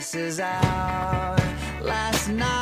[0.00, 1.36] This is our
[1.82, 2.59] last night,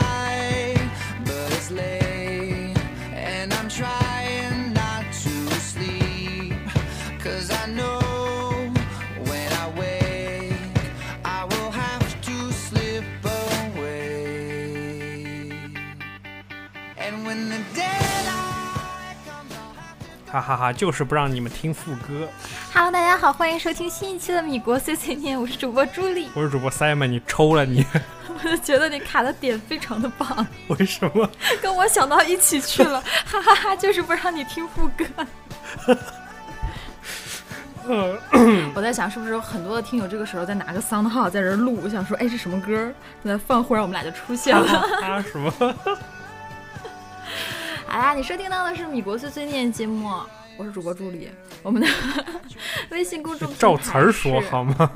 [20.49, 22.27] 哈哈哈，就是不让你们听副歌。
[22.73, 27.85] Hello，大家好，欢迎收听新一期的米国碎碎念，我是主播朱莉，我是主播 Simon，你抽了你，
[28.33, 31.29] 我就觉得你卡的点非常的棒，为什么？
[31.61, 32.99] 跟我想到一起去了，
[33.31, 35.05] 哈哈哈，就是不让你听副歌。
[38.75, 42.91] 我在想，是不是有很多的听友这个时候在拿个 sound 号在这录，我想说，哎，这什么歌
[43.23, 44.81] 在放，忽然我们俩就出现了。
[45.03, 45.53] 啊什么？
[47.87, 50.11] 好啦，你收听到的是米国碎碎念节目。
[50.59, 51.29] 我是主播助理，
[51.63, 51.87] 我们的
[52.91, 54.91] 微信公众照词儿说好吗？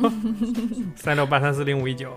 [0.96, 2.10] 三六八三四零五一九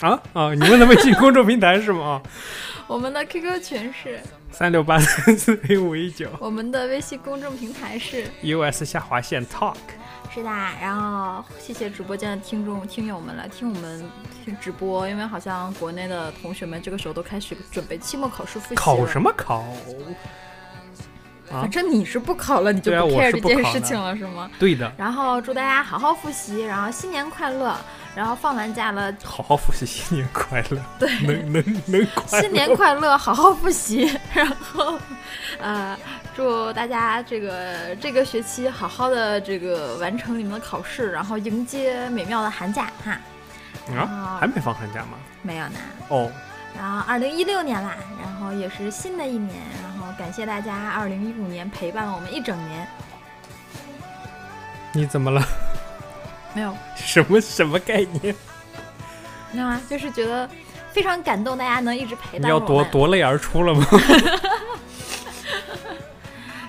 [0.00, 0.52] 啊啊！
[0.52, 2.20] 你们的微信公众平台是吗？
[2.88, 6.28] 我们的 QQ 群是三六八三四零五一九。
[6.40, 9.76] 我们的微信公众平台是 US 下划线 Talk。
[10.34, 14.04] 是的，然后谢谢直播间的听众听友们来听我们
[14.44, 19.64] 听直播，因为好像国内的同学们这个时候都开始准备期末考试复习考什么考？
[21.50, 24.50] 反正你是不考了，你就不 care 这件事情了，是吗？
[24.58, 24.90] 对的。
[24.96, 27.76] 然后祝大家好好复习，然后新年快乐。
[28.14, 30.78] 然后放完假了，好好复习，新年快乐。
[31.00, 32.42] 对，能能能快。
[32.42, 34.18] 新年快乐，好好复习。
[34.34, 34.98] 然后，
[35.58, 35.96] 呃，
[36.36, 43.18] 祝大家这个这个学期好好的这个完成你们的考试，然后迎接美妙的寒假哈。
[43.96, 45.16] 啊，还没放寒假吗？
[45.40, 45.78] 没有呢。
[46.08, 46.30] 哦。
[46.78, 52.86] 然后二零一六年啦，然后也是新的一年，然后感谢大家二零一五年陪伴了我们一整年。
[54.92, 55.42] 你怎么了？
[56.54, 56.74] 没有。
[56.96, 58.34] 什么什么概念？
[59.52, 60.48] 没有啊，就是觉得
[60.92, 62.42] 非常感动，大家能一直陪伴。
[62.42, 63.86] 你要夺夺泪而出了吗？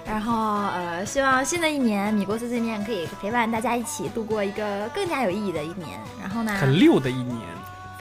[0.05, 5.99] 然后呃，希望新的一年米国碎碎念可以陪伴大家一起度过一个更加有意义的一年。
[6.21, 6.53] 然后呢？
[6.53, 7.39] 很溜的一年。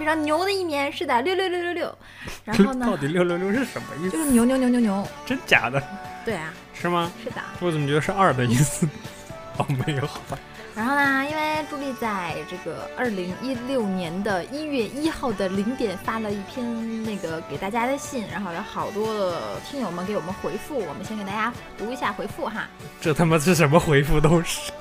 [0.02, 1.98] 非常牛的一年，是的，六六六六六。
[2.44, 2.84] 然后呢？
[2.84, 4.10] 到底六六六是什么意思？
[4.10, 5.06] 就是牛牛牛牛牛。
[5.24, 5.80] 真假的？
[6.24, 6.52] 对啊。
[6.74, 7.12] 是吗？
[7.22, 7.36] 是的。
[7.60, 8.84] 我怎么觉得是二的意思？
[9.58, 10.36] 哦，没有，好吧。
[10.74, 11.24] 然后呢？
[11.30, 19.40] 因为朱莉在这个二零一六年的一月一号的零点发了一篇那个给大家的信，然后有好多的
[19.70, 22.66] 听友们给我们回复，我们先给大家读一下回复哈。
[23.00, 24.72] 这他妈是什么回复都是？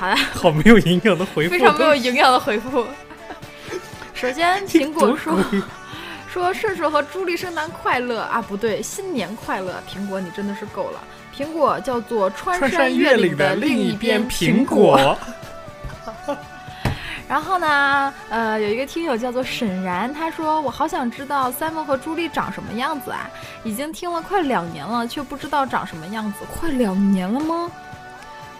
[0.00, 0.16] 好的。
[0.16, 1.50] 好没有营养的回复。
[1.50, 2.86] 非常没有营养的回复。
[4.20, 5.42] 首先， 苹果说
[6.30, 9.82] 说顺顺和朱莉圣诞快乐啊，不对，新年快乐。
[9.90, 11.00] 苹果，你真的是够了。
[11.34, 15.16] 苹果叫做穿山越岭的另一边苹果。
[17.26, 23.30] 然后呢，呃，有一个听友叫做沈然，他说我好想知道 Simon 和朱莉长什么样子啊，
[23.64, 26.40] 已经听了快两年了，却不知道长什么样子。
[26.52, 27.70] 快两年了吗？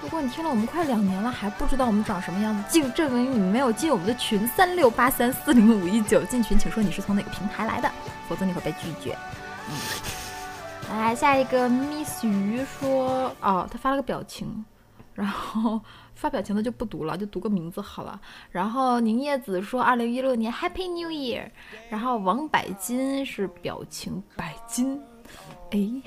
[0.02, 6.22] 如果你听了我们快两年了还不知道我们长什么样子，就证明你没有进我们的群三六八三四零五一九。
[6.24, 7.90] 进群请说你是从哪个平台来的，
[8.26, 9.16] 否则你会被拒绝。
[9.68, 14.64] 嗯，来下一个 Miss 鱼说，哦，他发了个表情，
[15.12, 15.80] 然后
[16.14, 18.18] 发表情的就不读了，就读个名字好了。
[18.50, 21.50] 然后宁叶子说二零一六年 Happy New Year。
[21.90, 24.98] 然后王百金是表情百金，
[25.72, 26.02] 哎，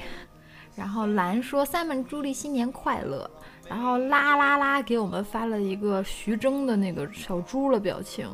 [0.75, 3.29] 然后蓝说 Simon 朱莉新年快乐。
[3.69, 8.27] 然后啦啦啦给我们发了一个徐峥的那个小猪的表情，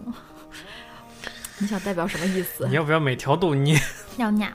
[1.59, 2.65] 你想代表什么意思？
[2.69, 3.79] 你要不要每条都念？
[4.17, 4.51] 要念。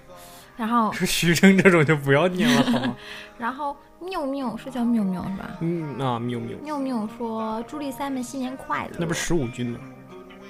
[0.56, 2.96] 然后 徐峥这种就不要念了，好吗？
[3.38, 5.50] 然后缪缪是叫缪缪是吧？
[5.60, 6.56] 嗯啊，缪缪。
[6.62, 8.96] 缪缪说朱丽三们新年快乐。
[8.98, 9.78] 那不是十五军吗？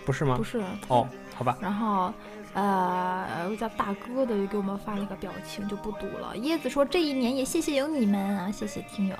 [0.05, 0.37] 不是吗？
[0.37, 0.63] 不是。
[0.89, 1.57] 哦，好吧。
[1.61, 2.13] 然后
[2.53, 6.35] 呃，叫大哥的也给我们发了一个表情，就不读了。
[6.37, 9.17] 椰子说这一年也谢谢有你们啊，谢谢听友。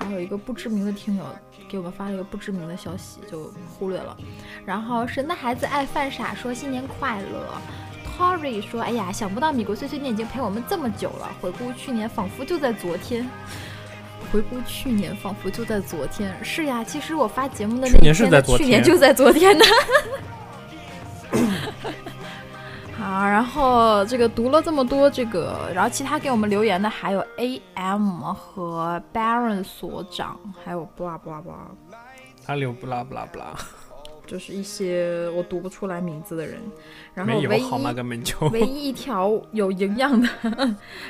[0.00, 1.24] 然后有一个不知名的听友
[1.68, 4.16] 给我们发了一个不知名的消息，就忽略了。
[4.66, 7.54] 然后神的孩子爱犯傻说新年快乐
[8.18, 13.28] ，Corey 说：“哎呀，想不到米国碎碎念已经陪我们这么久了，回顾去年仿佛就在昨天。”
[14.32, 16.34] 回顾去年仿佛就在昨天。
[16.42, 19.64] 是呀，其实我发节目的那天的去年就在昨天的。
[22.96, 31.54] 好，然后这个读了这么多这个，然后其他给我们留言的还有 AM 和 Baron 所长，还有 blah blah blah，
[32.46, 33.58] 他留 blah blah blah。
[34.26, 36.58] 就是一些我读不出来名字的人，
[37.14, 37.66] 然后唯一
[38.52, 40.28] 唯一一条有营养的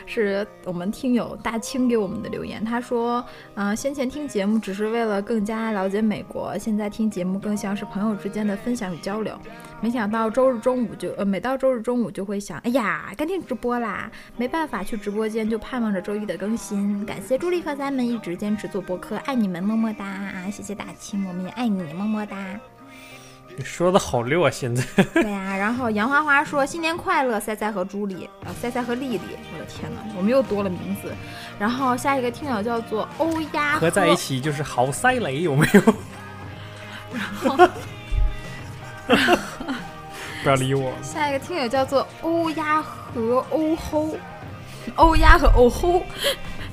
[0.06, 3.24] 是我们听友大清给我们的留言，他说
[3.54, 9.38] ：“嗯，先前听节目只是为了更加了解美国，现在听节目更像是朋友之间的分享与交流。
[9.80, 14.10] 没想到周日中午就呃，每到周日中午就会想，哎呀，该听直播啦！
[14.36, 17.04] 没办法去直播间，就盼望着周一的更新。
[17.06, 20.04] 感谢朱莉和咱们一直坚持做播客，爱你们，么么哒！
[20.04, 22.58] 啊，谢谢大清，我们也爱你，么么哒。”
[23.56, 24.50] 你说的好溜啊！
[24.50, 24.82] 现在
[25.14, 29.20] 对呀，然后杨花花说新年快乐，塞塞和朱莉啊，塞塞和丽丽，
[29.52, 31.12] 我的天哪，我们又多了名字。
[31.58, 35.80] 然后下一个听友叫做欧丫，合在一起就是好塞雷，有没有？
[37.14, 37.56] 然后
[40.42, 40.92] 不要理我。
[41.00, 44.16] 下一个听友叫做欧丫和欧吼，
[44.96, 46.02] 欧丫和欧吼，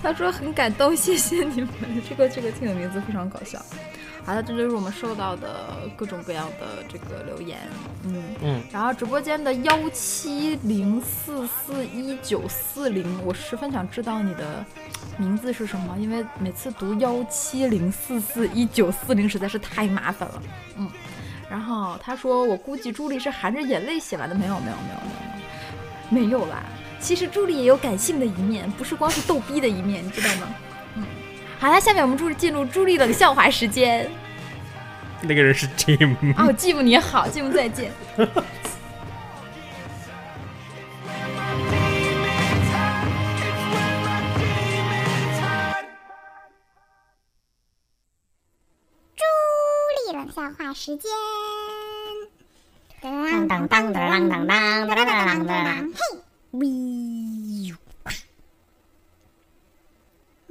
[0.01, 1.69] 他说很感动，谢谢你们。
[2.09, 3.59] 这个这个听友名字非常搞笑。
[4.23, 7.57] 好的，这就是我们收到的各种各样的这个留言，
[8.03, 14.63] 嗯嗯，然后直播间的幺七零四四一九四零，我十分想知道你的
[15.17, 20.43] 名字是什么，因为每次读幺七零四四一九四零实在是太麻烦了，
[20.77, 20.87] 嗯，
[21.49, 24.97] 然后他说我估计朱莉是含着眼泪写完的，没有没有没有
[26.11, 26.63] 没有没有啦，
[26.99, 30.47] 其实朱莉也有感性的一面，不是光是逗逼的一面，你知道吗？
[31.61, 34.09] 好了，下面我们入进入朱莉冷笑话时间。
[35.21, 36.15] 那个人是 Jim。
[36.35, 37.91] 哦，Jim 你好，Jim 再见。
[38.17, 38.25] 朱
[50.07, 51.11] 莉冷笑话时间。
[52.99, 56.19] 当当当当当当当当当当，嘿，
[56.53, 56.67] 喂。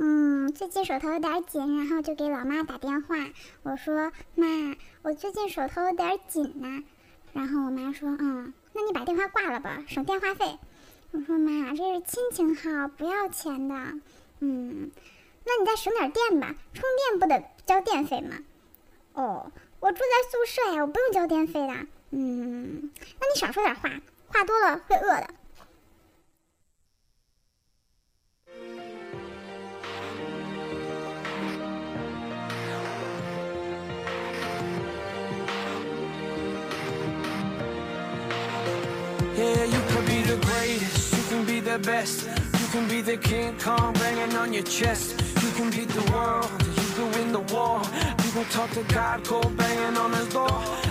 [0.02, 3.16] 嗯，最近手头有点紧，然后就给老妈打电话。
[3.62, 4.46] 我说：“妈，
[5.02, 6.82] 我最近手头有点紧呢。”
[7.34, 10.58] 然后我妈说：“嗯，那你把电话挂了吧，省电话费。”
[11.12, 13.74] 我说：“妈，这是亲情号，不要钱的。”
[14.40, 14.90] 嗯，
[15.44, 18.38] 那你再省点电吧，充电不得交电费吗？
[19.12, 21.74] 哦，我住在宿舍呀，我不用交电费的。
[22.12, 23.90] 嗯，那你少说点话，
[24.28, 25.28] 话多了会饿的。
[41.40, 42.26] Can be the best.
[42.26, 45.20] You can be the King Kong banging on your chest.
[45.42, 47.80] You can beat the world, you can win the war.
[48.24, 50.50] You can talk to God, go banging on his door.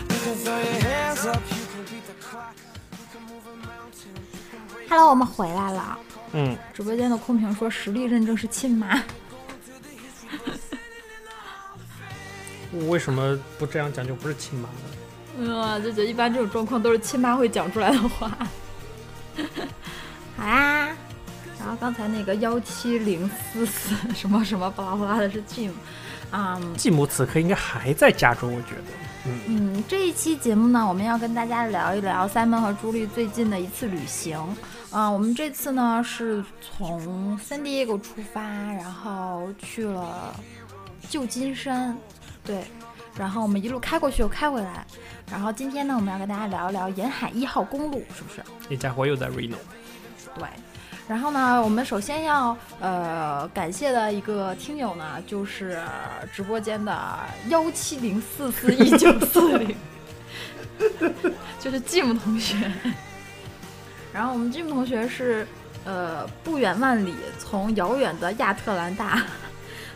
[0.10, 2.56] You can throw your hands up, you can beat the clock.
[2.92, 4.90] You can move a mountain.
[4.90, 6.00] Hello，我们回来了。
[6.34, 9.02] 嗯，直播间的空瓶说实力认证是亲妈。
[12.72, 14.76] 我为什么不这样讲就不是亲妈呢？
[15.40, 18.32] 嗯，就觉得一般这种状况都是亲妈会讲出来的话。
[20.40, 20.88] 好啦，
[21.60, 25.72] 然后刚才那个幺七零四四什么什么巴拉巴拉的是 Jim，
[26.32, 28.84] 啊继母此刻应该还在家中，我觉得。
[29.26, 34.40] 嗯嗯，这一期节目呢，我们要跟大家聊一聊 Simon 和朱莉最近的一次旅行。
[34.92, 40.34] 啊，我们这次呢是从 San Diego 出发，然后去了
[41.10, 41.96] 旧金山，
[42.46, 42.64] 对。
[43.18, 44.88] 然后我们一路开过去又开回来，
[45.30, 48.42] 然后今天呢，我们要跟大家聊一聊沿海一号公路，是不是？
[48.70, 49.58] 那家伙又在 Reno。
[50.36, 50.48] 对，
[51.08, 55.82] 然后呢，我们首先要呃感谢的一个听友呢，就是
[56.34, 57.20] 直播间的
[57.50, 59.76] 幺七零四四一九四零，
[61.60, 62.72] 就是 Jim 同学。
[64.14, 65.48] 然后我们 Jim 同学是
[65.86, 69.24] 呃不远万里从遥远的亚特兰大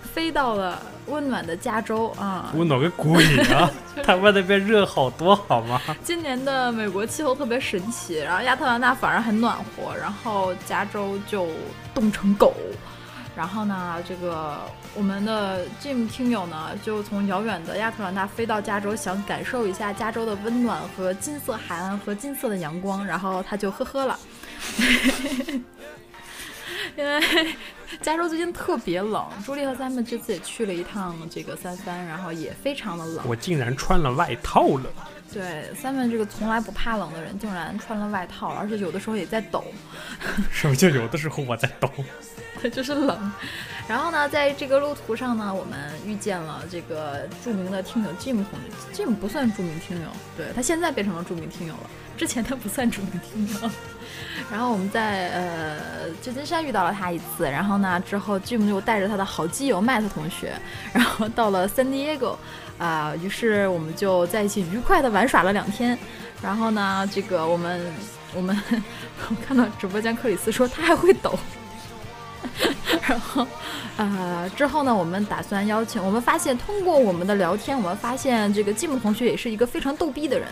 [0.03, 0.81] 飞到了。
[1.07, 3.69] 温暖的加州啊，温暖个鬼啊！
[4.05, 5.81] 台湾那边热好多，好吗？
[6.01, 11.49] 今年的美国气候特别神奇，然后亚特兰大反而很暖和，然后加州就
[11.93, 12.53] 冻成狗。
[13.35, 14.61] 然后呢，这个
[14.95, 24.17] 我们的 Jim 听友呢，就从遥远的亚特兰大飞到加州，想感受一下加州的温暖和金色海岸和金色的阳光，然后他就呵呵了。
[26.95, 27.19] 因为
[28.01, 33.25] 加州最近特别冷，朱莉和咱们这次也去了一趟这个三藩，然后也非常的冷。
[33.27, 34.89] 我竟然穿了外套了。
[35.31, 39.63] 对，Simon 这个从来不怕冷的人，竟然穿了外套，而且有的时候也在抖，
[40.51, 41.89] 什么叫有的时候我在抖？
[42.71, 43.31] 就是冷。
[43.87, 49.03] 然后呢，在这个路途上呢，我们遇见了这个著名的听友 Jim 同志。
[49.03, 50.07] Jim 不算著名听友，
[50.37, 53.69] 对他现在变成了著名听友了，之前他不算著名听友。
[54.51, 60.53] 然后我们在呃旧金山遇到了他一次，然后呢之后 Jim 就带着他的好基友 Matt 同学，
[60.91, 62.35] 然后到了 San Diego，
[62.77, 65.97] 啊、于是我们就在一起愉快的玩耍了两天。
[66.41, 67.81] 然后呢，这个我们
[68.35, 68.59] 我们
[69.29, 71.37] 我看到直播间克里斯说他还会抖。
[73.07, 73.47] 然后，
[73.97, 76.03] 呃，之后呢，我们打算邀请。
[76.05, 80.47] 我们发现，通过我们的聊天，我们发现这个季木同学也是一个非常逗逼的人。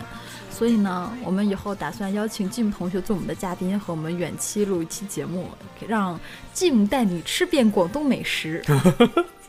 [0.52, 5.48] 所以呢，我们以后打算邀请 Jim 同学做我们的嘉宾，和我们远期录一期节目，
[5.88, 6.20] 让
[6.54, 8.62] Jim 带你吃遍广东美食。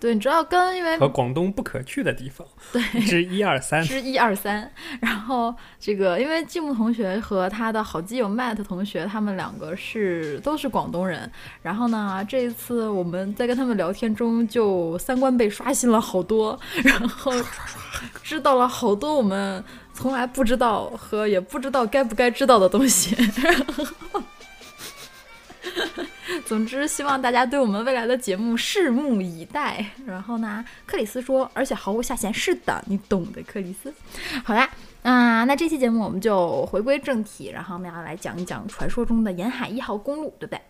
[0.00, 3.82] 对，你知道跟因为和广东不可去的地方， 对之一二三。
[3.82, 4.70] 之一二三，
[5.00, 11.30] 然后这个因为季木同学和他的好基友 Matt 同学，他们两个是都是广东人，
[11.62, 17.32] 然后呢，这一次我们在跟他们聊天中，就三观被刷新了好多，然后
[18.22, 23.16] 知道了好多我们从来不知道和也不知道该不该知道的东西。
[26.46, 29.84] 总之，希望大家对我们未来的节目拭目以待。
[30.06, 32.32] 然后呢，克里斯说，而且毫无下限。
[32.32, 33.92] 是的，你懂的，克里斯。
[34.44, 34.68] 好啦，
[35.02, 40.60] 啊、那这期节目我们就回归正题，然后我们要来讲一讲传说中的沿海一号公路，对不对？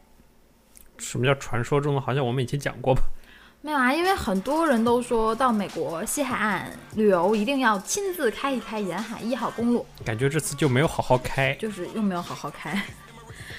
[0.98, 2.00] 什么叫传说中的？
[2.00, 3.02] 好像我们以前讲过吧？
[3.60, 12.80] 没有啊，因为很多人都说到美国西海岸旅游一定要亲自开一开沿海一号公路，感觉这次就没有好好开，就是又没有好好开。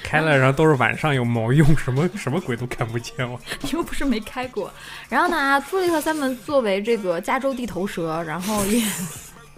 [0.05, 1.65] 开了然后都是晚上，有毛用？
[1.75, 3.39] 什么什么鬼都看不见我。
[3.61, 4.71] 你 又不是没开过。
[5.09, 8.83] 然后呢，朱莉特三门作为这个加州地头蛇，然后也，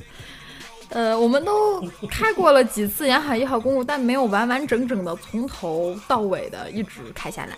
[0.89, 7.57] 呃，我们都开过了几次沿海一号公路，但没有完完整整的从头到尾的一直开下来。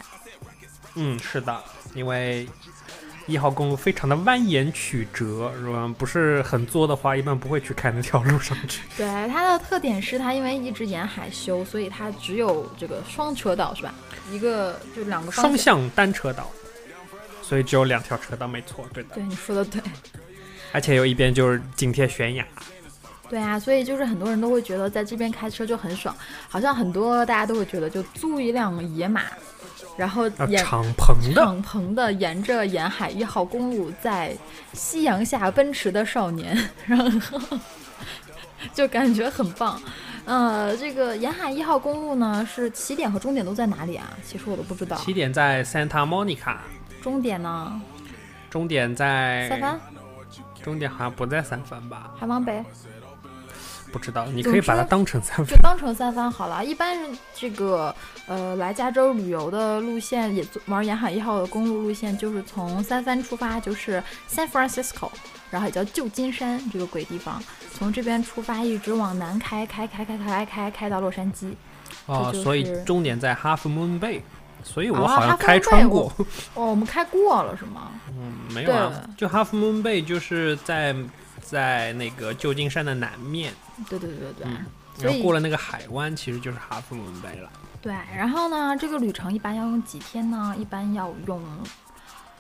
[0.96, 2.48] 嗯，是的，因为
[3.30, 8.82] 一号公路非常的蜿蜒曲折，如果不是很作的话，一般不会去开那条路上去。
[8.98, 13.94] 对，它的特点是它因为一直沿海修，所以它只有这个双车道，是吧？
[14.32, 16.50] 一个就两个方双向单车道，
[17.42, 19.10] 所以只有两条车道，没错，对的。
[19.16, 19.82] 对，你说的对。
[20.72, 22.46] 而且有一边就是紧贴悬崖，
[23.28, 26.16] 对啊，所以就是很多人都会觉得在这边开车就很爽，
[26.48, 29.24] 好像很多大家都会觉得就租一辆野马，
[30.00, 34.34] 然后敞篷的，敞篷的沿着沿海一号公路，在
[34.72, 37.58] 夕阳下奔驰的少年， 然后
[38.74, 39.78] 就感觉很棒。
[40.24, 44.08] 呃，这个沿海一号公路呢，是起点和终点都在哪里啊？
[44.26, 44.96] 其实我都不知道。
[44.96, 46.56] 起点在 Santa Monica，
[47.02, 47.82] 终点呢？
[48.50, 49.80] 终点在三藩，
[50.64, 52.12] 终点好像不在三藩吧？
[52.18, 52.64] 还往北，
[53.92, 55.56] 不知道，你可以把它当成三就。
[55.58, 56.64] 当成三番好了。
[56.64, 56.98] 一般
[57.36, 57.94] 这个
[58.28, 65.10] 呃来加州旅游的路线，也做玩沿海一号的公路路线，就是从三番出发，就是 San Francisco，
[65.50, 67.42] 然后也叫旧金山这个鬼地方，
[67.74, 71.54] 从这边出发一直往南开，开开开开开开到洛杉矶。
[72.06, 74.22] 哦，就是所以终点在 Half Moon Bay，
[74.64, 76.12] 所以我哦好像开穿过。
[76.54, 77.92] 哦，我们开过了是吗？
[78.10, 80.96] 嗯，没有啊，就 Half Moon Bay 就是在
[81.42, 83.52] 在那个旧金山的南面，
[83.88, 84.48] 对对对对对。
[85.02, 87.50] 然后过了那个海湾，其实就是 Half Moon Bay 了。
[87.82, 90.54] 对，然后呢，这个旅程一般要用几天呢？
[90.58, 91.42] 一般要用，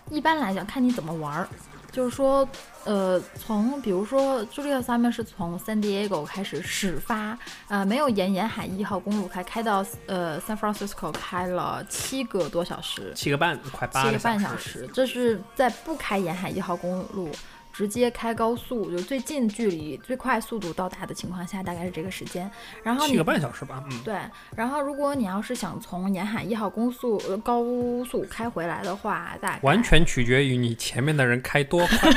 [0.09, 1.47] 一般来讲看你怎么玩儿。
[1.91, 2.47] 就是说，
[2.83, 7.35] 呃，从比如说朱丽叶萨面是从 San Diego 开始始发，
[7.67, 14.57] 呃，没有沿沿海一号公路开，开到呃 San Francisco 开了七个多小时，七个半，快八七个半小小。
[14.57, 14.87] 时。
[14.93, 17.31] 这是在不开沿海一号公路，
[17.79, 22.51] 直接开高速，就最近距离、最快速度到达的情况下，大概是这个时间。
[22.83, 24.17] 然后你七个半小时吧，嗯，对，
[24.53, 27.63] 然后如果你要是想从沿海一号公速呃高
[28.03, 32.11] 速开回来的话，大概完全取决于你前面的人开多快。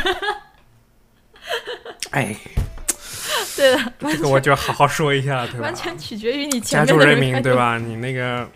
[2.11, 2.37] 哎，
[3.57, 5.73] 对的，这个我就要好好说一下，对吧完？
[5.73, 7.79] 全取决于你前面的人开多民对吧？
[7.79, 8.51] 你那个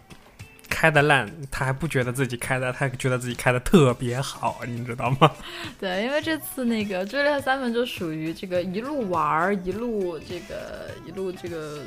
[0.68, 5.30] 开的烂，他还不觉得自己开的，他觉得自己开的特别好， 你知道吗？
[5.80, 11.82] 对，因为这次那个追猎三门就属于这个一路玩儿，一路这个一路这个。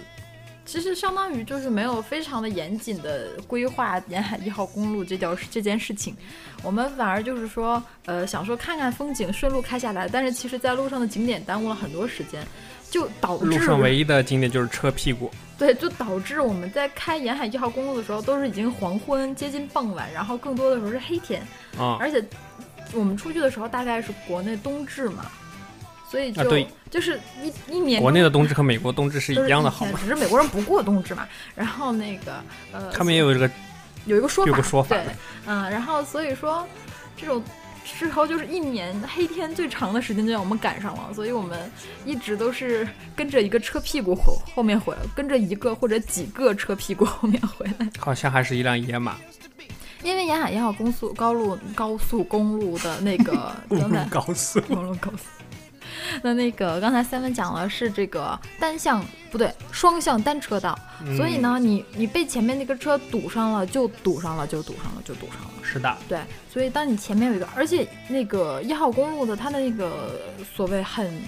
[0.65, 6.15] 其实相当于就是没有非常的严谨的规划沿海一号公路这条这件事情，
[6.61, 12.45] 我们反而就是说，呃，想说看看风景，顺路开下来，但是其实在路上的景点耽误了很多时间，
[12.89, 21.41] 就导致路上唯一的景点就是车屁股，对，就导致我们在开沿海一号公路的时候，都是已经黄昏，接近傍晚，然后更多的时候是黑天，
[21.77, 22.23] 啊、而且
[22.93, 25.25] 我们出去的时候大概是国内冬至嘛，
[26.09, 26.43] 所以就、
[26.89, 29.99] 就是一一年国内的冬至和美国冬至是一样的，好吗？
[30.01, 31.27] 只是美国人不过冬至嘛。
[31.55, 33.49] 然后那个呃，他们也有这个
[34.05, 34.95] 有一个说法，有个说法。
[34.95, 35.05] 对，
[35.45, 36.67] 嗯，然后所以说
[37.15, 37.43] 这种
[37.97, 41.69] 之后就是一年黑天最长的时间就让我们赶上了，所以我们
[42.05, 47.89] 一直都是跟着一个车屁股后后面回来，跟着一个或者几个车屁股后面回来。
[47.97, 49.17] 好像还是一辆野马，
[50.03, 54.61] 因为沿海一号高速高路高速公路的那个等等高速。
[54.61, 55.38] 公路高速。
[56.23, 60.77] 那那个刚才 Seven 讲了是这个单向不对双向单车道，
[61.15, 65.51] 所以呢，你你被前面那个车堵上了，就堵上了，就堵上了，就堵上了。
[65.63, 66.19] 是的，对，
[66.51, 70.19] 所以当你前面有一个，而且那个一号公路的它的那个
[70.55, 71.21] 所谓很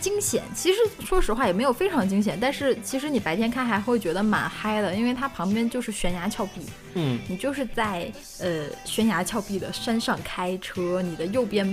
[0.00, 8.10] 惊险，其实说实话也没有非常惊险，但是其实你白天开还会觉得蛮嗨的，因为它旁边就是悬崖峭壁，嗯，你就是在
[8.40, 11.64] 呃悬崖峭壁的山上开车，你的右边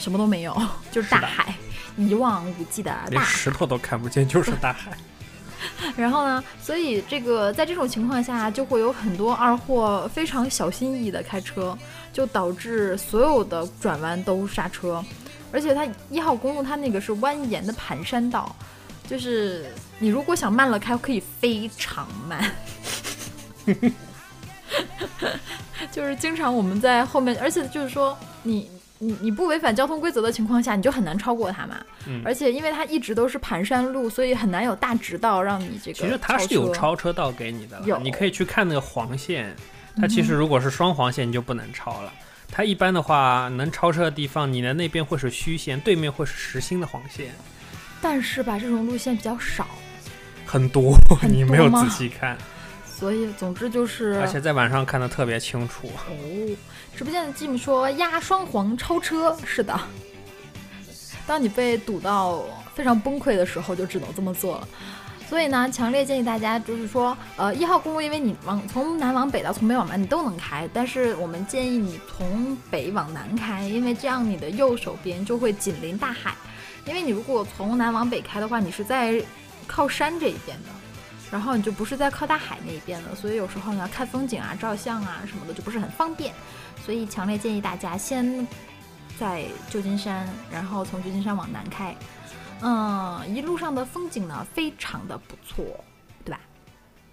[0.00, 1.54] 什么都没有， 就是大海，
[1.96, 3.08] 一望无际的大海。
[3.10, 4.90] 连石头都看不见，就是大海。
[5.94, 11.76] 然后呢，所以这个在这种情况下，就会有很多二货非常小心翼翼的开车，
[12.14, 15.04] 就导致所有的转弯都刹车，
[15.52, 18.56] 而且它一号公路它那个是蜿蜒的盘山道，
[19.06, 19.66] 就是
[19.98, 22.42] 你如果想慢了开，可以非常慢。
[25.92, 28.70] 就是经常我们在后面，而且就是说你
[29.02, 31.76] 你你不违反交通规则的情况下，你就很难超过它嘛。
[32.06, 35.98] 嗯而且因为它一直都是盘山路，所以很难有大直道让你这个。
[35.98, 39.56] 其实它是有超车道给你的有，你可以去看那个黄线。
[39.96, 42.12] 它其实如果是双黄线，你就不能超了。
[42.52, 47.32] 它一般的话，能超车的地方，你的那边会是虚线，对面会是实心的黄线，
[48.02, 49.66] 但是吧，这种路线比较少，
[50.44, 52.36] 很多，很 你没有仔细看，
[53.00, 54.20] 所以总之就是。
[54.20, 55.88] 而且在晚上看的特别清楚。
[55.88, 56.56] 哦，
[56.94, 59.80] 直播间的 Jim 说压双黄超车，是的。
[61.26, 64.68] 当你被堵到非常崩溃的时候，就只能这么做了。
[65.28, 76.34] 所以呢，强烈建议大家就是说，呃，一号公路，因为你往从南往北到从北往南你都能开，但是我们建议你从北往南开，因为这样你的右手边就会紧邻大海。
[76.84, 79.22] 因为你如果从南往北开的话，你是在
[79.68, 80.68] 靠山这一边的，
[81.30, 86.34] 然后你就不是在靠大海那一边了，所以有时候你要看风景啊、照相啊什么的就不是很方便。
[86.84, 88.46] 所以强烈建议大家先
[89.18, 91.94] 在旧金山，然后从旧金山往南开。
[92.62, 95.64] 嗯，一路上的风景呢非常的不错，
[96.24, 96.40] 对吧？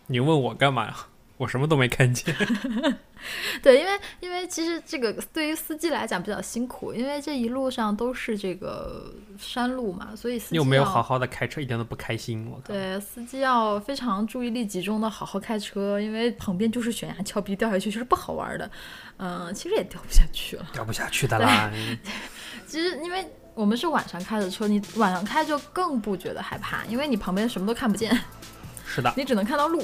[0.08, 0.96] 你问我干嘛呀？
[1.38, 2.36] 我什么都没看见。
[3.62, 12.48] 对，因为因为其实这个对于司机来讲比较辛苦，因为这一路上都是这个山路嘛，所以司机要又没有好好的开车，一点都不开心。
[12.52, 12.68] 我靠！
[12.68, 18.70] 对，司机要非常注意力集中的好好开车，因为旁边就是悬崖峭壁，掉下去就是不好玩的。
[19.18, 20.66] 嗯，其实也掉不下去了。
[20.74, 21.72] 掉不下去的啦。
[22.68, 28.16] 其实因为我们是晚上开的车，你晚上开就更不觉得害怕，因为你旁边什么都看不见，
[28.86, 29.84] 是的，你只能看到路，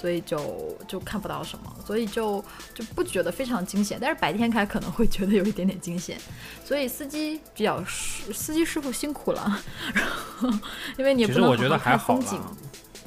[0.00, 3.98] 所以就就看不到什么，所以就就不觉得非常惊险。
[4.00, 6.18] 但是白天开可能会觉得有一点点惊险，
[6.64, 9.60] 所以司机比较司机师傅辛苦了，
[9.92, 10.04] 然
[10.38, 10.48] 后
[10.96, 12.40] 因为你不能实我觉得还好好看风景。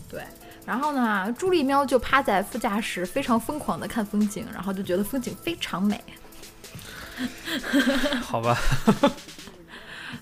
[0.10, 0.24] 对，
[0.66, 6.00] 然后呢，朱莉喵就趴在副驾驶，非常疯狂的看风景，然后就觉得风景非常美，
[8.22, 8.56] 好吧，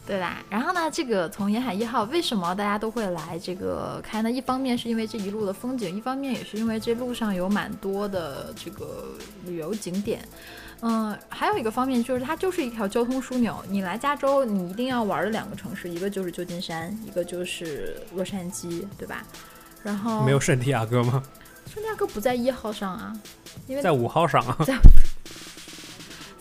[0.05, 0.43] 对吧？
[0.49, 4.31] 然后呢，这个从沿海一号为什么大家都会来这个开呢？
[4.31, 9.05] 一方面是因为这一路的风景，一方面也是因为这路上有蛮多的这个
[9.45, 10.21] 旅游景点。
[10.81, 13.55] 嗯，还有一个方面就是它就是一条交通枢纽。
[13.69, 19.23] 你来加州，你一定要玩的两个城市，一个就是旧金山，一个就是洛杉矶，对吧？
[19.83, 21.21] 然后没有圣地亚哥吗？
[21.71, 23.13] 圣地亚哥不在一号上啊，
[23.67, 24.57] 因为在五号上啊。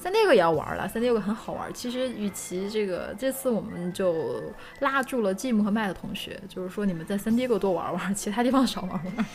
[0.02, 1.70] 三第二个也要玩了，三第二个很好玩。
[1.74, 4.42] 其实，与其这个，这次我们就
[4.78, 9.26] 拉住了 Jim 和麦的同学，就是说你们在三第二个多玩玩，其他地方少玩玩。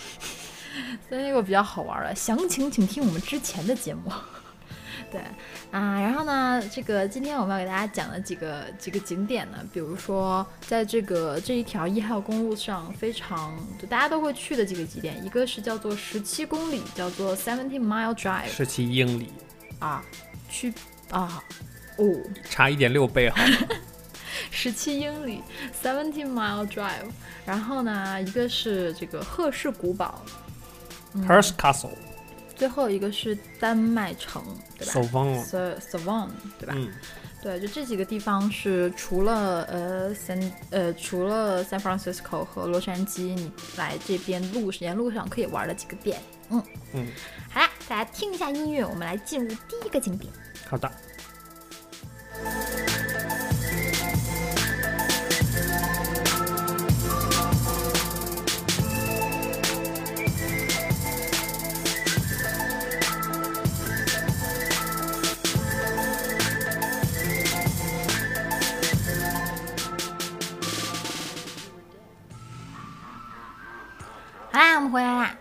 [1.07, 4.11] 三第二个比较好玩了，详情请听我们之前的节目。
[5.11, 5.21] 对
[5.71, 19.31] 啊，然后呢，这个今天我们要给大家讲的几个几个景点呢，比如说在这个这一条一号公路上非常就大家都会去的几个景点，一个是叫做十七公里，叫做 Seventeen Mile Drive 十七英里，
[19.79, 20.03] 啊，
[20.49, 20.73] 去
[21.11, 21.43] 啊
[21.97, 22.05] 哦，
[22.49, 23.57] 差一点六倍好吗？
[24.51, 25.41] 十七英里
[25.83, 27.09] ，Seventeen Mile Drive。
[27.45, 30.23] 然后呢，一个是这个赫氏古堡，
[31.13, 31.91] 嗯 Hearst Castle，
[32.55, 34.43] 最后一个是丹麦城，
[34.79, 36.29] 对吧 s o v o n S Savon，
[36.59, 36.73] 对吧？
[36.75, 36.91] 嗯，
[37.43, 46.19] 对，就这几个地方是除了呃 San 呃除了 San Francisco 和洛杉矶，你来这边路沿路上可以玩的几个点。
[46.49, 47.07] 嗯嗯，
[47.55, 50.29] 好啦大家听一下音乐我们来进入第一个景点。
[50.69, 50.91] 好的。
[74.51, 75.37] 好啦我们回来啦。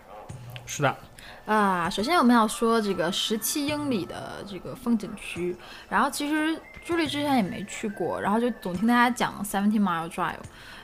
[0.65, 1.04] 是的。
[1.45, 5.55] 啊，首先我们要说这个十七英里的这个风景区，
[5.87, 10.35] 然后其实朱莉之前也没去过，然后就总听大家讲 Seventy Mile Drive。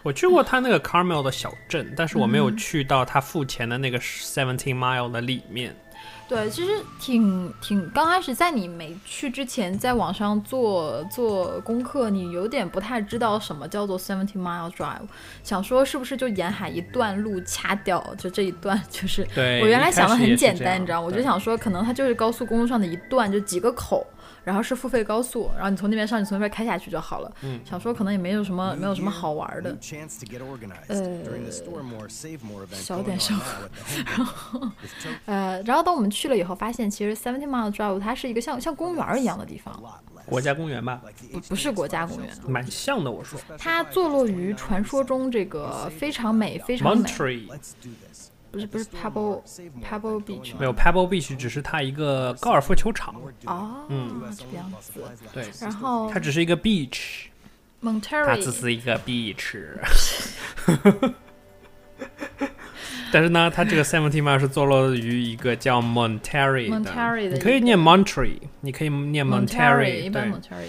[0.03, 5.75] 我去过他那个 Carmel 的小镇，但是我没有嗯去到他付钱的那个 Seventeen Mile 的里面。
[6.27, 15.09] 对，其实挺挺刚开始在你没去之前，在网上做做功课，你有点不太知道什么叫做 Seventeen Mile Drive，
[15.43, 21.07] 想说是不是就沿海一段路掐掉，就这一段就是对，我原来想的很简单，你知道吗？
[21.07, 24.07] 我就想说，可能它就是高速公路上的一段，就几个口，
[24.43, 27.31] 然后是付费高速，然后你从那边上，你从那边开下去就好了。
[27.43, 29.77] 嗯想说可能也没有什么没有什么好玩的。
[30.87, 31.21] 呃
[32.71, 33.39] 小点声
[34.05, 34.61] 然后
[35.25, 39.81] 呃，然后等我们去了以后，发现其实 Seventeen Mile Drive 它是一个像像公园一样的地方，
[40.25, 41.01] 国家公园吧，
[41.31, 43.11] 不不是国家公园，蛮像的。
[43.11, 47.47] 我说它坐落于传说中这个非常美非常美，Monterey
[48.51, 49.41] 不是不是 Pebble
[49.81, 53.15] Pebble Beach 没有 Pebble Beach，只是它一个高尔夫球场。
[53.45, 55.01] 哦，嗯这个样子。
[55.33, 57.27] 对，然后它只是一个 beach，
[57.81, 59.55] 它 Monterey 只是一个 beach。
[63.13, 70.67] 但是呢，它这个 Seventeen Mile 是坐落于一个叫 Monterey 的 Monterey 的你可以念 Monterey，你可以念 Monterey 一般，Monterey。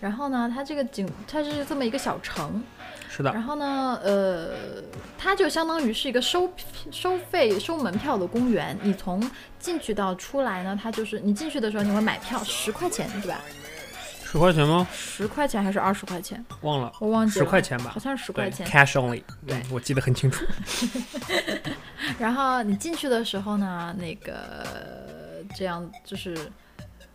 [0.00, 2.62] 然后呢，它这个景它是这么一个小城，
[3.14, 4.82] 是的，然后呢，呃，
[5.16, 6.52] 它就相当于是一个收
[6.90, 8.76] 收费收门票的公园。
[8.82, 9.22] 你从
[9.60, 13.40] 进去到出来呢，它就是你进去的时候你会买票，十块钱对吧？
[14.24, 14.84] 十块钱吗？
[14.92, 16.44] 十块钱还是二十块钱？
[16.62, 18.00] 忘了，我忘记了，十块钱吧好。
[18.00, 18.66] 像是十块钱。
[18.66, 20.44] ，cash only，对嗯我记得很清楚。
[22.18, 24.66] 然后你进去的时候呢，那个
[25.54, 26.36] 这样就是，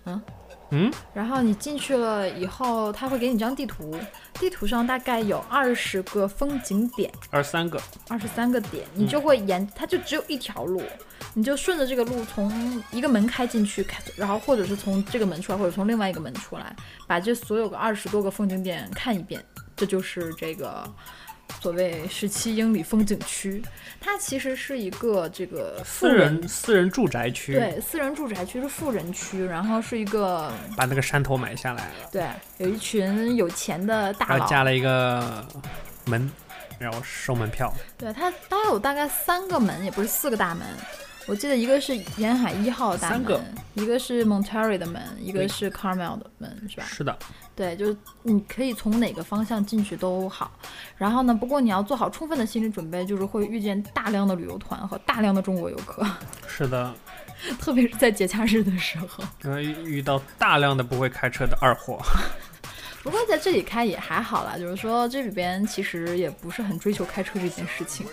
[0.05, 0.21] 嗯
[0.71, 3.95] 嗯，然后你进去了以后，他会给你一张地图，
[4.35, 10.81] 地图上大概有二十个风景点，二十三个，二十三个点，你就会沿，它就只有一条路，
[11.33, 16.75] 你就顺着这个路从一个门开进去，开，然后或者是从这个门出来，或者从另外一个门出来，
[17.07, 19.43] 把这所有个二十多个风景点看一遍，
[19.75, 20.87] 这就是这个
[21.61, 23.61] 所谓十七英里风景区。
[24.01, 32.25] 它其实是一个这个富私人私人住宅区，，对私人住宅区是富人区，然后是一个把那个山头买下来了，对
[32.59, 35.45] 有一群有钱的大佬，然后加了一个
[36.05, 36.31] 门，
[36.79, 37.73] 然后收门票。
[37.97, 40.65] 对它它有大概三个门，也不是四个大门。
[41.29, 46.83] 我记得一个是沿海一号的大三个门，一个是 Monterey 的门，一个是 Carmel 的门，是吧？
[46.87, 47.15] 是的，
[47.55, 50.51] 对，就是你可以从哪个方向进去都好。
[50.97, 56.03] 然后呢，不过你要做好充分的心理准备，就是会遇见大量的旅游团和大量的中国游客，
[56.49, 56.91] 是的，
[57.61, 59.23] 特别是在节假日的时候。
[59.41, 61.99] 然后遇遇到大量的不会开车的二货。
[63.03, 68.05] 不过在这里开也还好啦，就是说这里边其实也不是很追求开车这件事情，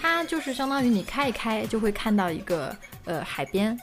[0.00, 3.78] 它就是相当于你开一开就会看到一个呃海边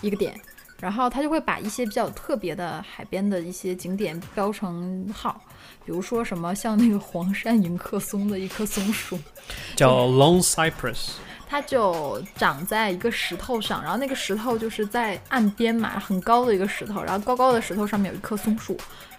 [0.00, 0.34] 一个点，
[0.80, 5.40] 然后它就会把一些比较特别的海边的一些景点标成号，
[5.84, 9.18] 比如说什么像那个黄山迎客松的一棵松树，
[9.76, 11.10] 叫 Lone Cypress，
[11.48, 18.76] 它就长在一个石头上，然后那个石头就是在岸边嘛，很高的一个石头，然后高高的石头上面有一棵松树，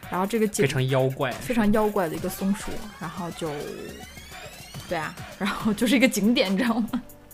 [0.09, 1.31] 然后这个景非常妖怪。
[1.31, 3.49] 非常妖怪的一个松树，然后就，
[4.91, 6.89] 对啊，然后就是一个景点，你知道吗？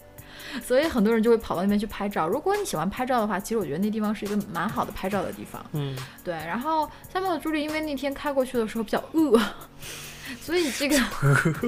[0.64, 2.28] 所以很多人就会跑到那边去拍照。
[2.28, 5.66] 如果你喜欢拍照的话，其实我觉得那地方是一个蛮好的拍照的地方。
[5.72, 9.42] 嗯，对，然后三毛的朱莉因为那天开过去的时候比较饿，
[10.40, 11.00] 所以这个，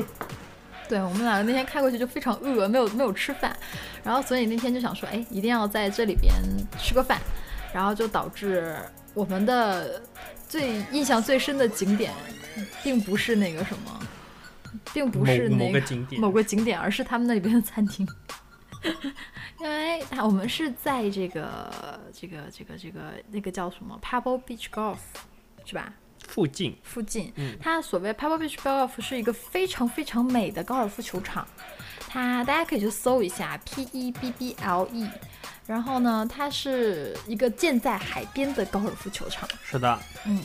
[0.87, 3.55] 对我们两个那天开过去就非常饿，没有没有吃饭，
[4.03, 6.31] 然后所以那天就想说，哎，一定要在这里边
[6.77, 7.19] 吃个饭，
[7.73, 8.75] 然后就导致
[9.15, 9.99] 我们的
[10.47, 12.13] 最印象最深的景点，
[12.83, 13.99] 并不是那个什么，
[14.93, 16.21] 并不是那个景点。
[16.21, 18.07] 某个景点，而是他们那里边的餐厅。
[19.59, 24.97] 因为它我们是在这个这个这个这个那个叫什么？Pebble Beach Golf
[25.65, 25.93] 是吧？
[26.27, 27.57] 附近，附近，嗯。
[27.59, 31.45] 它所谓 Pebble Beach Golf 是一个非常非常美的高尔夫球场，
[32.07, 35.09] 它大家可以去搜一下 P E B B L E，
[35.65, 39.99] 然后呢，它是一个建在海边的高尔夫球场，是的。
[40.25, 40.41] 嗯，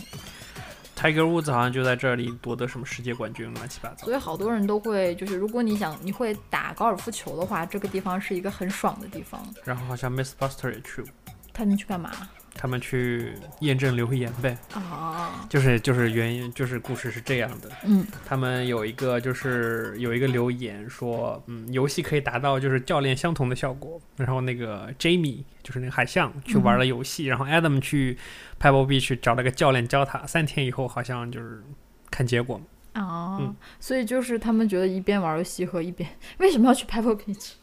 [1.05, 4.07] Tiger Woods 好像就在这里夺得什么世界冠军，乱七八糟。
[4.07, 9.47] 所以好多人都会就是如果你想你会打高尔夫球的话，这个地方是一个很爽的地方。
[9.65, 11.11] 然后好像 Miss Buster 也去过，
[11.53, 12.11] 他们去干嘛？
[12.55, 14.57] 他们去验证留言呗。
[14.75, 24.01] 哦，就是就是原因就是故事是这样的，嗯他们有一个就是有一个留言说，嗯，游戏可以达到就是教练相同的效果。
[24.17, 28.17] 然后那个 Jamie 就是那个海象去玩了游戏，然后 Adam 去
[28.61, 31.63] Pebble Beach 找了个教练教他，三天以后好像就是
[32.11, 32.65] 看结果嘛。
[32.93, 37.55] 啊，嗯所以就是他们觉得一边玩游戏和一边为什么要去 Pebble Beach？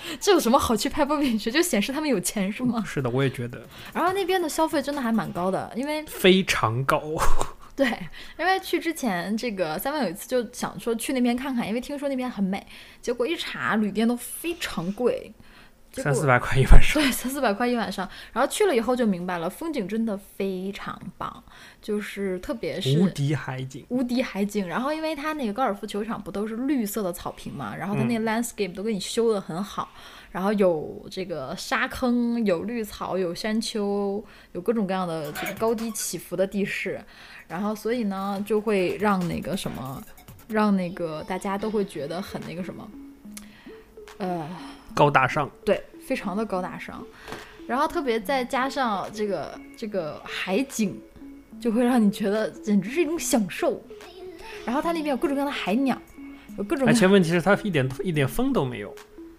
[0.20, 1.50] 这有什么好去 Pebble Beach？
[1.50, 2.82] 就显示他们有钱是吗？
[2.86, 7.02] 是的，我也觉得然后那边的消费真的还蛮高的，因为非常高。
[7.76, 7.86] 对，
[8.36, 12.66] 因为去之前，这个三万有一次就想说去那边看看，因为听说那边很美，
[13.00, 15.32] 结果一查旅店都非常贵，
[15.98, 18.08] 三四百块一晚上，对，三四百块一晚上。
[18.32, 21.42] 然后去了以后就明白了，风景真的非常棒，
[21.82, 23.84] 就是特别是无敌海景。
[23.88, 24.66] 无敌海景。
[24.66, 29.90] 然后因为它那个高尔夫球场不都是绿色的草坪嘛，然后它那个 landscape 都给你修的很好，
[30.30, 37.00] 然后有这个沙坑，有绿草，有山丘，有各种各样的这个高低起伏的地势，
[37.48, 40.02] 然后所以呢就会让那个什么，
[40.48, 42.90] 让那个大家都会觉得很那个什么，
[44.18, 44.48] 呃。
[44.94, 47.04] 高大上，对，非常的高大上，
[47.66, 50.98] 然后特别再加上这个这个海景，
[51.60, 53.78] 就会让你觉得简直是一种享受。
[54.64, 56.00] 然后它那边有各种各样的海鸟，
[56.56, 58.94] 有各种各而且问题是它一点一点风都没有，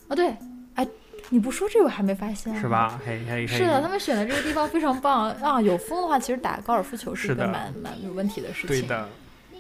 [0.10, 0.36] 啊，对，
[0.76, 0.88] 哎，
[1.30, 2.70] 你不说这个我还没发现，是？
[2.70, 3.02] 吧？
[3.04, 5.60] 嘿嘿嘿，是的，他们选的这个地方非常棒啊！
[5.60, 8.68] 有风的话，其实打高尔夫球是一个蛮蛮有问题的事情。
[8.68, 9.10] 对，的。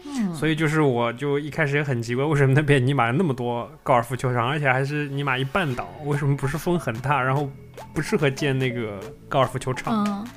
[0.05, 7.49] 嗯，所以就是，我就一开始也很奇怪，为什么那边尼玛那么多高尔夫球场，而且还是尼玛一半岛，为什么不是风很大，然后
[7.93, 10.27] 不适合建那个高尔夫球场？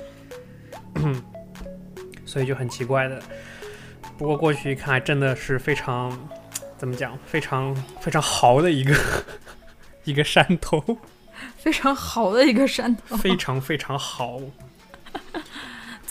[0.95, 1.21] 嗯，
[2.25, 3.21] 所以就很奇怪的。
[4.17, 6.11] 不过过去一看，还真的是非常，
[6.77, 8.95] 怎么讲，非常非常豪的一个
[10.05, 10.83] 一个山头，
[11.57, 13.17] 非常好的一个山头。
[13.17, 14.39] 非常非常豪。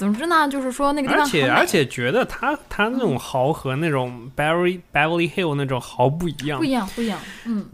[0.02, 6.64] 总之呢，就是说那个地而方而且而且觉得他他那种豪和那种 Beverly Beverly Hill 那种豪不一样不。
[6.64, 7.20] 一样，不一样。
[7.44, 7.64] 嗯，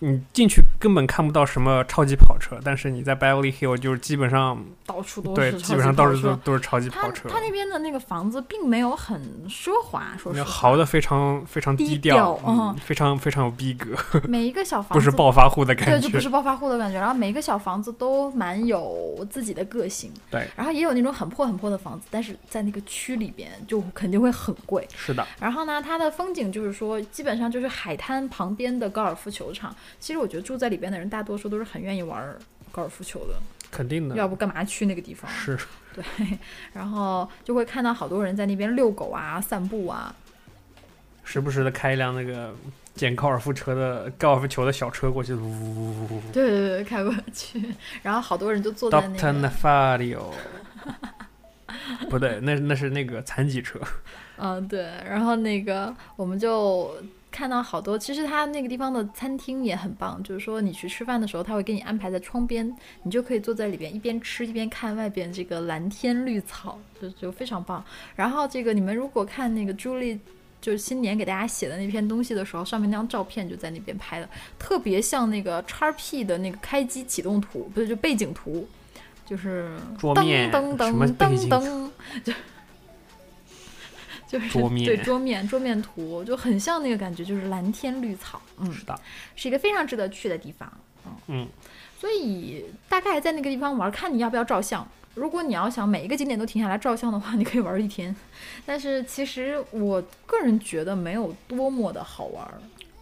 [0.00, 7.28] 你进去根本看不到什么超级跑车，但是你在 Beverly Hill 就是基本上到处都是对，是基本上到处都都是超级跑车。
[7.28, 13.96] 他那边的那个房子并没有很奢华，说实那话，豪的非常非常低调，嗯，非常非常有逼格，
[14.28, 15.92] 每一个小房子 不是暴发户的，感觉。
[15.92, 16.98] 对就不是暴发户的感觉。
[16.98, 24.86] 然后每一个小房子都蛮有自己的个性，对，然后也有那种很破很破的房子，但是在那个区里边就肯定会很贵。
[24.94, 29.74] 是的，然后呢，它的风景就是说，基本上就是海滩旁边的高尔夫球场。
[30.00, 32.36] 其实我觉得住在里边的人，大多数都是很愿意玩
[32.70, 33.34] 高尔夫球的，
[33.70, 34.16] 肯定的。
[34.16, 35.30] 要不干嘛去那个地方？
[35.30, 35.58] 是，
[35.94, 36.04] 对，
[36.72, 40.14] 然后就会看到好多人在那边遛狗啊、散步啊。
[41.22, 42.54] 时不时的开一辆那个
[42.94, 46.22] 捡高尔夫车的高尔夫球的小车过去，呜呜呜呜呜。
[46.32, 47.62] 对对对，开过去，
[48.02, 50.32] 然后好多人就坐在那 Doctor 个，Nafario，
[52.10, 53.80] 不对，那那是那个残疾车。
[54.36, 56.94] 嗯，对，然后那个我们就
[57.34, 67.84] 看到好多，其实它那个地方的餐厅也很棒，就是说你去吃饭的时候，他会给你安排在窗边，你就可以坐在里边一边吃一边看外边这个蓝天绿草，就就非常棒。
[68.14, 70.20] 然后这个你们如果看那个朱莉。
[70.64, 74.26] 就是新年给大家写的那篇东西的时候，上面那张照片就在那边拍的，
[74.58, 78.66] 特别像那个叉 P 的那个开机启动图，不是就背景图，
[79.26, 81.90] 就是噔桌面噔噔噔噔，
[82.24, 82.32] 就
[84.34, 88.98] 就是桌面对桌面桌面图就很像那个感觉，就是蓝天绿草，嗯，是的，
[89.36, 90.72] 是一个非常值得去的地方，
[91.06, 91.48] 嗯嗯，
[92.00, 94.84] 所以大概在那个地方玩，看你要不要照相。
[95.14, 98.14] 如果你要想每一个景点都停下来照相的话， 你可以玩一天。
[98.66, 102.44] 但是其实我个人觉得没有多么的好玩。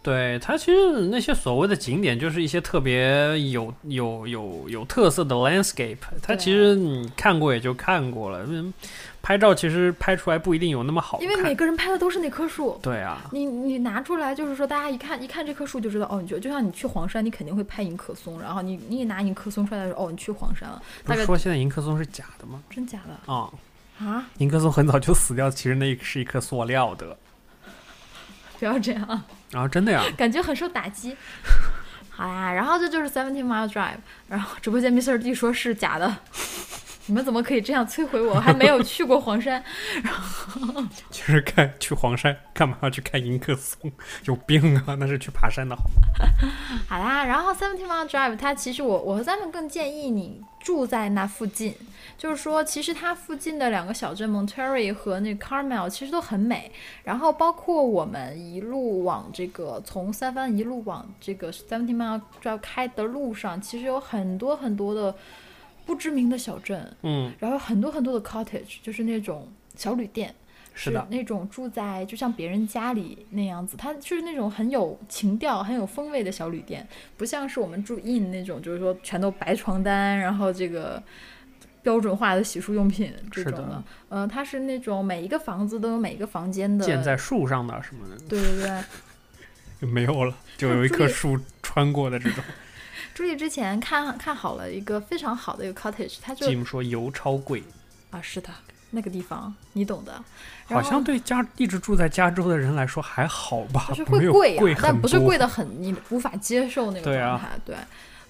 [0.03, 5.97] 对它其实那些所谓的景点，就是一些特别有有有有特色的 landscape。
[6.21, 8.73] 它其实你看过也就看过了，嗯，
[9.23, 11.55] 拍照其实拍出来不一定有那么好因为每。
[11.55, 12.77] 个人拍的都是那棵树。
[12.81, 22.61] 对啊，你你拿出来，就是说大家一看一看这棵树就知道，哦，你就就像你去黄山，你肯定会拍迎客松，然后你你一拿迎客松出来的时候，哦，你去黄山了，大概说现在迎客松是假的吗？
[22.69, 23.49] 真假的啊、
[23.99, 24.27] 啊？
[24.39, 27.17] 迎客松很早就死掉，其实那是一颗塑料的。
[28.59, 31.15] 不要这样，然后真的呀，感觉很受打击。
[32.09, 35.17] 好呀，然后这就是 Seventeen Mile Drive，然后直播间 Mr.
[35.17, 36.13] D 说是假的，
[37.05, 38.39] 你们怎么可以这样摧毁我？
[38.39, 39.61] 还没有去过黄山，
[40.03, 43.91] 然后 就是看去黄山干嘛要去看迎客松？
[44.25, 44.95] 有病啊！
[44.99, 46.27] 那是去爬山的好吗？
[46.87, 51.75] 好啦，然后 Seventeen Mile Drive，它其实我我和 Simon 更建议你住在那附近，
[52.17, 56.71] 就是说，其实它附近的两个小镇 Monterey 和那个 Carmel 其实都很美，
[57.03, 65.13] 然后包括我们一路往这个从三藩一路往这个 Seventeen Mile Drive 开的路上，其实有很多很多的
[65.85, 70.33] 不知名的小镇，嗯，然后很多很多的 cottage，就是那种小旅店。
[70.75, 81.03] 是的，那种住在就像别人家里那样子，它就是那种很有情调、很有风味的小旅店，不像是我们住 in 那种，就是说全都白床单，然后这个
[81.83, 83.83] 标准化的洗漱用品这是的种的。
[84.09, 88.83] 呃，它是那种每一个房子都有每一个房间的，建在树上的什么的对对对，
[89.79, 92.43] 就 没有了，就有一棵树穿过的这种。
[93.13, 97.63] 朱莉之前看看好了一个非常好的一个 cottage，它就 Jim 说油超贵，
[98.09, 98.49] 啊是的
[98.89, 100.23] 那个地方你懂的，
[100.65, 107.49] 好像对加一直住在加州的人来说还好吧，就是 会贵贵啊，但不是贵的很，你无法接受那个对啊状态。
[107.65, 107.75] 对，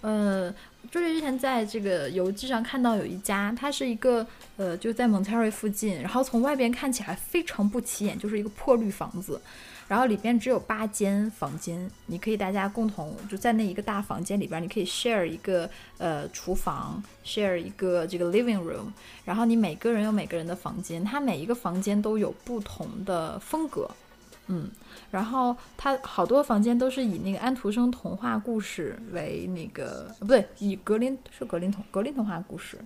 [0.02, 0.54] 呃，
[0.92, 4.26] 朱莉之前在这个游记上看到有一家，它是一个
[4.58, 9.42] 呃，就在蒙特瑞附近，然后从外边看起来非常不起眼，就是一个破绿房子。
[9.88, 18.88] 然后里边只有八间房间，你可以大家共同就在那一个大房间里边，你可以 share 一个呃厨房，share 一个这个 living room，
[19.26, 23.90] 然后你每个人有每个人的房间，它每一个房间都有不同的风格，
[24.48, 24.70] 嗯，
[25.12, 32.80] 然后它好多房间都是以那个安徒生童话故事为那个不对，以格林是格林童格林童话故事，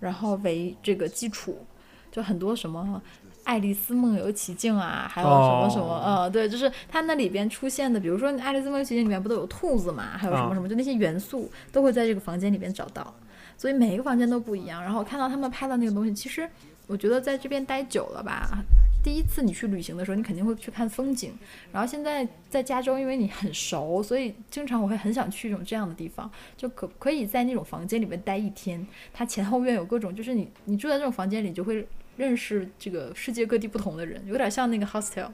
[0.00, 1.66] 然后为这个基础，
[2.10, 3.02] 就很多什么。
[3.48, 13.14] 爱丽丝梦游奇境啊，还有什么什么，哦呃，对，就是它那里边出现的，比如说《爱丽丝梦游奇境》里面不都有兔子嘛，还有什么啊什么，就那些元素都会在这个房间里边找到，
[13.56, 14.82] 所以每一个房间都不一样。
[14.82, 16.46] 然后看到他们拍的那个东西，其实
[16.86, 18.50] 我觉得在这边待久了吧，
[19.02, 21.32] 第一次你去旅行的时候，你肯定会去看风景。
[21.72, 28.86] 然后现在在加州，因为你很熟，所以经常我会很想去一种这样的地方，就可可以在那种房间里面待一天。
[29.14, 31.86] 它前后院有各种，就是你你住在这种房间里，就会
[32.18, 35.30] 认识这个世界各地不同的人，有点像那个 hostel。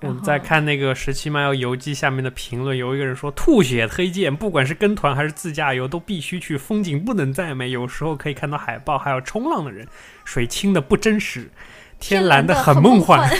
[0.00, 7.70] 然我们在看那个十七迈要游记下面的评论，有一个人说吐血推荐，不管是跟团还是自驾游，都必须去，风景不能再美。
[7.70, 9.86] 有时候可以看到海豹，还有冲浪的人，
[10.24, 11.50] 水清的不真实，
[11.98, 13.30] 天蓝的很梦幻。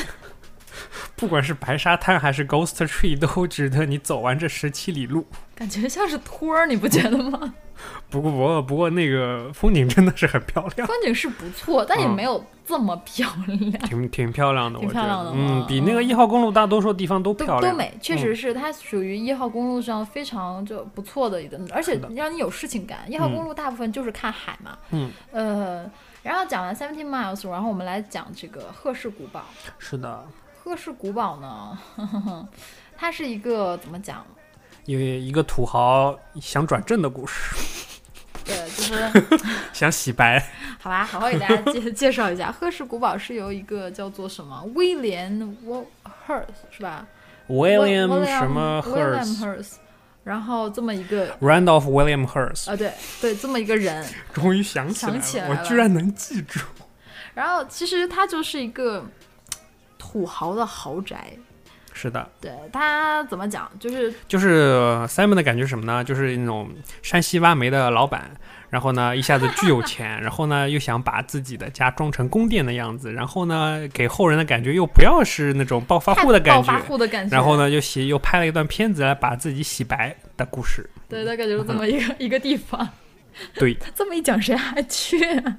[1.17, 5.27] 不管是白沙滩还是 Ghost Tree，都值得你走完这十七里路。
[5.55, 7.55] 感觉像是托儿，你不觉得吗？
[8.09, 13.73] 不过不过不过那个风景真的是很漂亮，风景是不错，但也嗯没有这么漂亮。
[13.89, 22.99] 挺挺漂亮的，挺我觉得，漂亮的嗯，比那个一号公路大多数地方都都漂亮，都美，确实是它属于一号公路上非常就不错的一个，而且让你有事情干。
[23.11, 25.91] 一号公路大部分就是看海嘛，嗯，呃，
[26.23, 29.45] 然后讲完 Seventeen Miles，然后我们来讲这个赫氏古堡。
[29.79, 30.25] 是的，
[30.65, 31.79] 赫氏古堡呢，
[32.97, 34.25] 它是一个怎么讲？
[34.87, 37.55] 因为一个土豪想转正的故事，
[38.47, 40.43] 对，就是 想洗白，
[40.81, 44.63] 好吧，好好给大家介介绍一下，赫氏古堡是由一个叫做什么？
[44.75, 45.85] 威廉沃
[46.27, 47.07] Hurst 是吧
[47.49, 48.83] ？William 什么。
[48.87, 49.75] Hurst，
[50.25, 55.55] 然后这么一个 Randolph William Hearst，、啊，对对，这么一个人，终于想起来想起来了。
[55.55, 56.61] 我居然能记住。
[57.35, 59.05] 然后其实他就是一个
[60.05, 61.33] 土豪的豪宅。
[61.97, 64.75] 是的，对他怎么讲，就是就是
[65.09, 66.03] Simon 的感觉是什么呢？
[66.03, 66.69] 就是那种
[67.03, 68.33] 山西挖煤的老板，
[68.69, 77.35] 然后呢一下子巨有钱，然后呢又想把自己的家装成宫殿的样子，然后呢给后人的感觉又不要是那种暴发户的感觉暴发觉，户的感觉。
[77.35, 77.57] 然后？
[77.57, 80.91] 呢又写又拍了一段片子来把自己洗白的故事。
[81.09, 82.87] 对，大概就是这么一个 一个地方。
[83.55, 85.57] 对，他 这么一讲，谁还去、啊？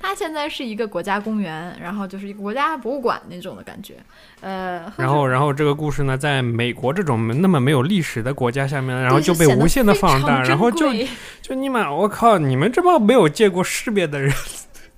[0.00, 3.94] 它现在是一个国家公园，然后就是一个国家博物馆那种的感觉。
[4.40, 10.92] 呃，然后，然后这个故事呢，在美国这种那么没有历史的国家下面，然后就被无限的放大，然后就
[11.42, 14.32] 就你们，我靠，你们这帮没有见过世面的人，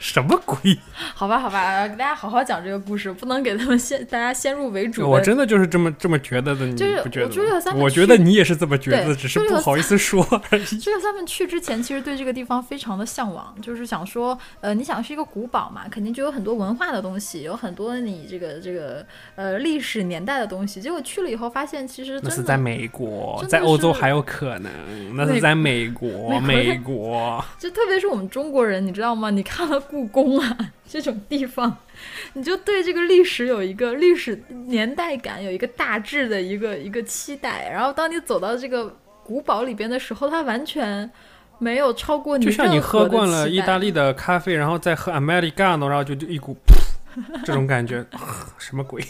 [0.00, 0.78] 什么鬼？
[1.14, 5.08] 好吧，好吧，给大家好好讲这个故事，不能给他们先大家先入为主。
[5.08, 10.64] 我真的就是这么这么觉得的，你就是不觉我觉得我觉得你也是这么觉对得，只是不好意思说而已。
[10.78, 20.80] 这个他们去之前，其实对这个地方非常的向往，就是想说，呃，你想是一个古堡嘛，肯定就有很多文化的东西，有很多你这个这个呃历史年代的东西。
[20.80, 24.72] 结果去了以后，发现其实真的那是在美国，在欧洲还有可能，
[25.14, 27.44] 那是在美国美国。
[27.60, 29.28] 就特别是我们中国人，你知道吗？
[29.28, 30.56] 你看了故宫啊
[30.88, 31.76] 这种地方，
[32.34, 37.68] 你就对这个历史有一个历史年代感，有一个大致的一个一个期待。
[37.68, 41.10] 然后当你走到这个古堡里边的时候，它完全
[41.58, 46.56] 没有超过你就像你喝惯了意大利的咖啡，然后再喝 Americano，然后就就一股
[47.44, 48.06] 这种感觉，
[48.58, 49.04] 什么鬼？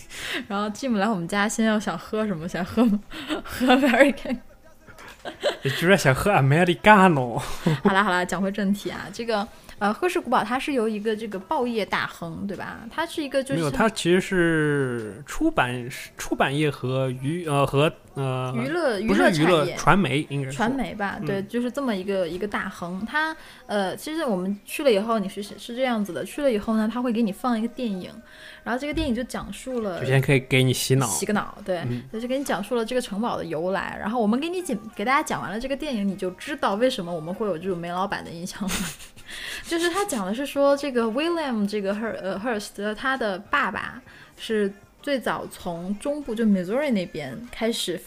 [0.49, 2.49] 然后 Jim 来我们家，先要想喝什么？
[2.49, 2.83] 想喝
[3.45, 4.39] 喝 American。
[5.63, 7.37] 你居然想喝 Americano？
[7.85, 9.47] 好啦好啦，讲回正题啊，这个
[9.81, 12.79] 呃赫氏古堡它是由一个这个报业大亨，对吧？
[12.91, 19.77] 它是一个就是没有，它其实是出版出版业和娱呃和呃娱乐娱乐乐产业。
[19.77, 23.05] 传媒应该是传媒吧，对，嗯就是这么一个一个大亨。
[23.07, 23.35] 他
[23.67, 28.11] 呃，其实我们去了以后，你是是这样子的，去了以后呢，他会给你放一个电影，
[28.63, 33.97] 然后这个电影就讲述了首先可以给你洗脑，洗个脑，对，嗯就是给你讲述了这个城堡的由来。
[33.99, 38.75] 然后我们给你讲，给大家讲完了这个电影，你就知道为什么我们会有这种煤老板的印象了。
[39.65, 44.01] 就是他讲的是说，这个 William 这个 Her 呃 Hurst 他的爸爸
[44.39, 44.73] 是
[45.03, 48.01] 最早从中部就 Missouri 那边开始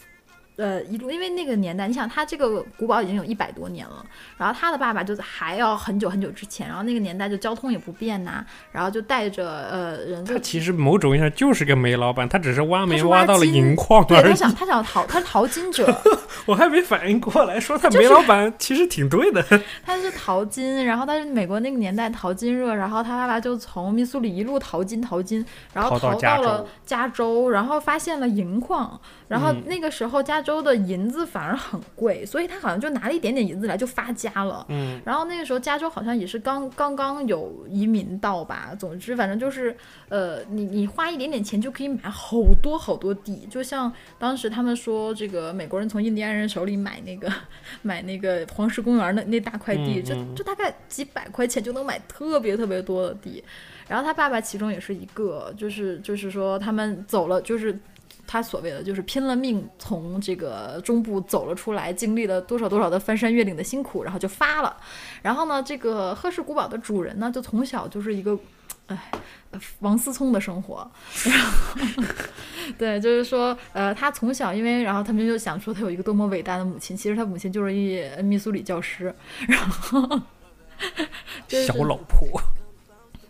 [0.56, 4.06] 呃，一路因为那个年代，你想他这个古堡已经有一百多年了，
[4.38, 14.30] 然后他的爸爸就还要很久很久之前，然后那个年代就交通也不便呐、然后就带着呃人就他其实某种意义上就是个煤老板，他只是挖煤挖到了银矿对而已。
[14.30, 15.92] 他想他想淘他是淘金者，
[16.46, 19.44] 我还没反应过来，说他煤老板其实挺对的。
[19.84, 25.44] 他是淘金，然后但是美国那个年代淘金热，然后他爸爸就从密苏里一路淘金淘金，
[25.74, 34.66] 然后淘淘到了州加州，然后发现了银矿，然后嗯那个时候加州的银子反而很贵，所以他好像就拿了一点点银子来就发家了。
[34.70, 39.76] 嗯，然后那个时候加州好像也是刚刚刚有移民到吧，总之反正就是，
[40.10, 47.32] 呃，你你花一点点钱就可以买好多好多地，就像当时他们说这个美国人从印第安人手里买那个
[47.82, 53.44] 买那个黄石公园的那大块地，就就大概几百块钱就能买特别特别多的地。
[53.88, 57.78] 然后他爸爸其中也是一个，就是就是说他们走了，就是
[58.26, 64.76] 他所谓的就是拼了命从这个中部走了出来，经历了多少多少的翻山越岭的辛苦，然后就发了。
[65.22, 68.38] 然后呢，这个赫氏古堡的主人呢，就从小就是一个，
[68.88, 69.12] 哎，
[69.80, 70.90] 王思聪的生活。
[71.26, 71.80] 然后，
[72.78, 79.14] 对，就是说，呃，他从小因为，然后他们就想说他有一个多么伟大的母亲，其实他母亲就是一密苏里教师，
[79.48, 80.22] 然后。
[81.48, 82.42] 就是小老婆，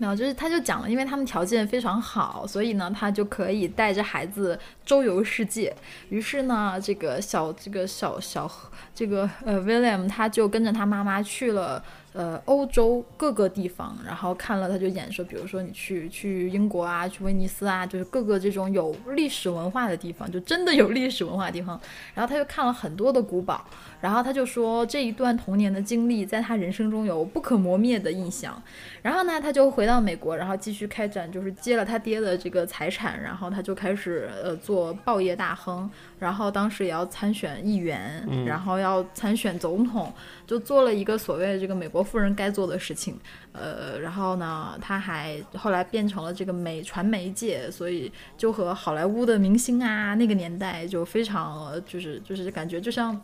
[0.04, 5.74] 没有，就是他就讲了，因为他们条件非常好，所以呢，他就可以带着孩子周游世界。
[6.10, 8.52] 于是呢，这个小这个小小
[8.94, 11.82] 这个呃 William 他就跟着他妈妈去了
[12.14, 21.80] 呃欧洲各个地方，然后看了他就演说，比如说你去去英国啊，去威尼斯啊，就是各个这种有历史文化的地方，就真的有历史文化的地方。
[22.14, 23.66] 然后他就看了很多的古堡，
[24.00, 28.62] 然后他就说这一段童年的经历在他人生中有不可磨灭的印象。
[29.02, 35.90] 然后呢，他就回到美国，然后继续开展，就是接了他爹的这个财产，然后他就开始呃做报业大亨，
[36.20, 40.14] 然后当时也要参选议员，然后要参选总统，
[40.46, 43.20] 就做了一个所谓这个美国富人该做的事情。
[43.52, 53.22] 呃，然后呢，他还后来变成了这个美传媒界，所以就和好莱坞的明星啊，那个年代就非常就是就是感觉就像。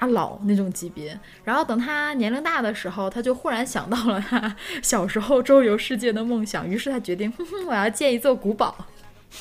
[0.00, 8.86] 大佬那种级别，然后等他年龄大的时候，他就忽然想到了他小时候周游世界的梦想，于是他决定，哼哼，我要建一座古堡，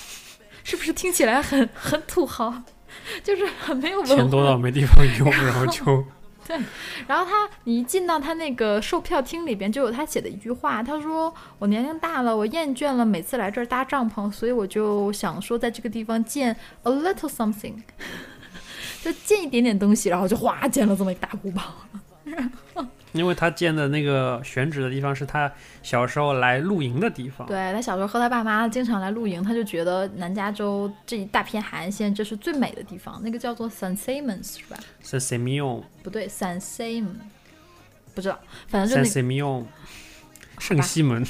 [0.65, 2.63] 是不是听起来很很土豪，
[3.23, 4.15] 就是很没有文化？
[4.15, 6.03] 钱多到没地方用，然后就
[7.07, 17.75] 然后他，你一进到他那个售票厅里边，就有他写的一句话，他说：“我年龄大了，我厌倦了每次来这儿搭帐篷，所以我就想说，在这个地方建 a little something，
[19.03, 21.61] 就建一点点东西，然后就哗建了这么一大古堡。
[23.11, 25.51] 因为他建的那个选址的地方是他
[25.81, 37.15] 小时候来露营的地方，对他小时候和他爸妈经常来露营，他就觉得南加州这一大片海岸线这是最美的地方，那个叫做 San Simons 是吧？？San Simeon 不对，San Simon，
[38.13, 39.65] 不知道，反正就 San Simeon
[40.59, 41.25] 圣西门，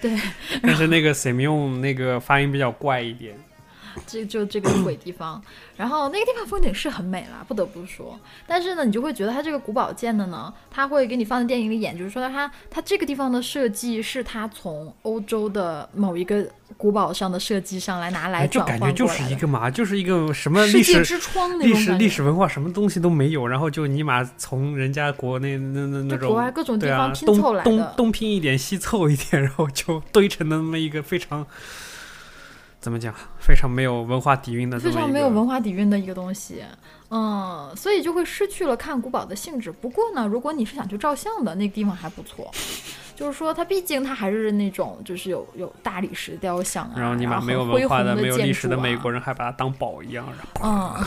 [0.00, 0.18] 对，
[0.62, 3.36] 但是那个 Simeon 那个发音比较怪一点，
[4.06, 5.42] 这就这个鬼地方，
[5.76, 8.18] 然后那个地方风景是很美啦，不得不说。
[8.46, 19.28] 但是呢，你就会觉得它这个古堡建的呢，它会给你放在电影里演，就是说它它这个地方的设计是它从欧洲的某一个古堡上的设计上来拿来转换感觉就感觉就。
[19.28, 27.94] 是一个嘛，就是一个什么世历史界之窗那历史历史文化什么东西都没有，然后就尼玛从人家国内那那那种国外各种地方拼东东凑来的。
[27.96, 31.46] 东拼一点西凑一点，然后就堆成那么一个非常
[32.82, 36.64] 怎么讲，非常没有文化底蕴的非常没有文化底蕴的一个东西，
[37.10, 39.70] 嗯，所以就会失去了看古堡的性质。
[39.70, 42.50] 不过呢，如果你是想去照相的，那个地方还不错，
[43.22, 51.06] 就是说它毕竟它还是那种就是有有大理石雕像啊，然后你把很没有文化的没有历史的美国人还把它当宝一样，然后嗯，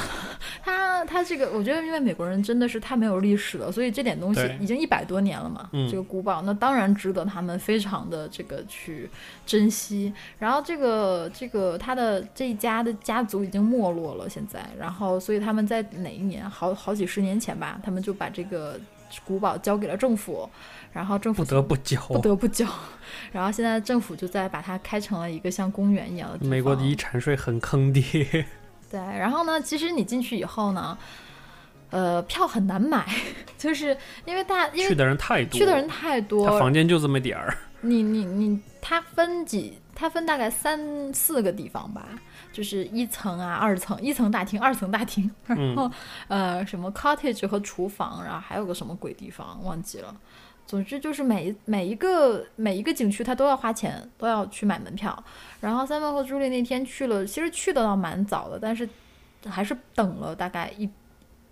[0.64, 5.70] 他他这个，我觉得因为美国人真的是太没有历史了，所以这点东西已经一百多年了嘛。
[5.74, 9.10] 嗯这个古堡，那当然值得他们非常的这个去
[9.46, 10.14] 珍惜。
[10.40, 18.80] 然后这个这个他的这一家的家族已经没落了，现在，然后所以他们在哪一年，好好几十年前吧，他们就把这个
[19.26, 20.50] 古堡交给了政府，
[20.92, 22.02] 然后政府不得不交。
[22.08, 22.66] 不得不交，
[23.32, 26.50] 然后现在政府就在把它开成了一个像公园一样的地方。
[26.50, 28.46] 美国的遗产税很坑爹，
[28.92, 30.98] 对，然后呢，其实你进去以后呢，
[31.90, 33.06] 呃，票很难买，
[33.58, 33.96] 就是
[34.26, 39.78] 因为大因为去的人太多，去的人太他多，房间就这么点儿，你你你，它分几？
[39.98, 40.78] 它分大概三
[41.14, 42.10] 四个地方吧，
[42.56, 45.92] 就是一层啊、二层，一层大厅、二层大厅，然后、
[46.30, 50.16] 呃什么 cottage 和厨房，然后还有个什么鬼地方忘记了。
[50.66, 55.22] 总之就是每一每一个每一个景区它都要花钱，都要去买门票。
[55.60, 58.88] 然后三文和朱莉那天去了，其实去的倒蛮早的，但是
[59.46, 60.90] 还是等了大概一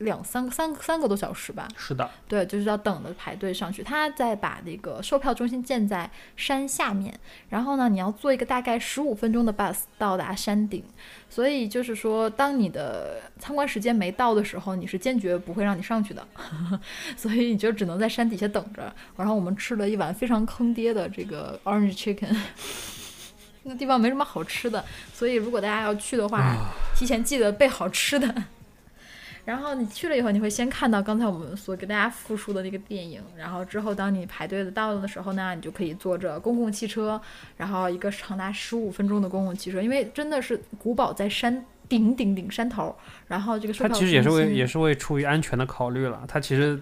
[0.03, 1.67] 两三个三三个多小时吧。
[1.75, 3.83] 是的，对，就是要等着排队上去。
[3.83, 7.13] 他在把那个售票中心建在山下面，
[7.49, 10.83] 然后呢，你要坐一个大概十五分钟的 bus 到达山顶。
[11.29, 16.25] 所以就是说，当你的参观时间没到的时候，你是坚决不会让你上去的。
[17.17, 18.93] 所以你就只能在山底下等着。
[19.17, 22.35] 然后我们吃了一碗非常坑爹的这个 orange chicken。
[23.65, 24.83] 那地方没什么好吃的，
[25.13, 26.55] 所以如果大家要去的话，
[26.95, 28.43] 提前记得备好吃的。
[29.45, 37.19] 然后你去了以后，你会先看到刚才我们所给大家复述的那个电影，然后之后当你排队的到了的时候呢，你就可以坐着公共汽车，
[37.57, 42.95] 然后一个长达十五分钟的公共汽车，因为真的是古堡在山顶顶顶山头，
[43.27, 46.81] 然后这个它其实也是为也是为出于安全的考虑了，它其实。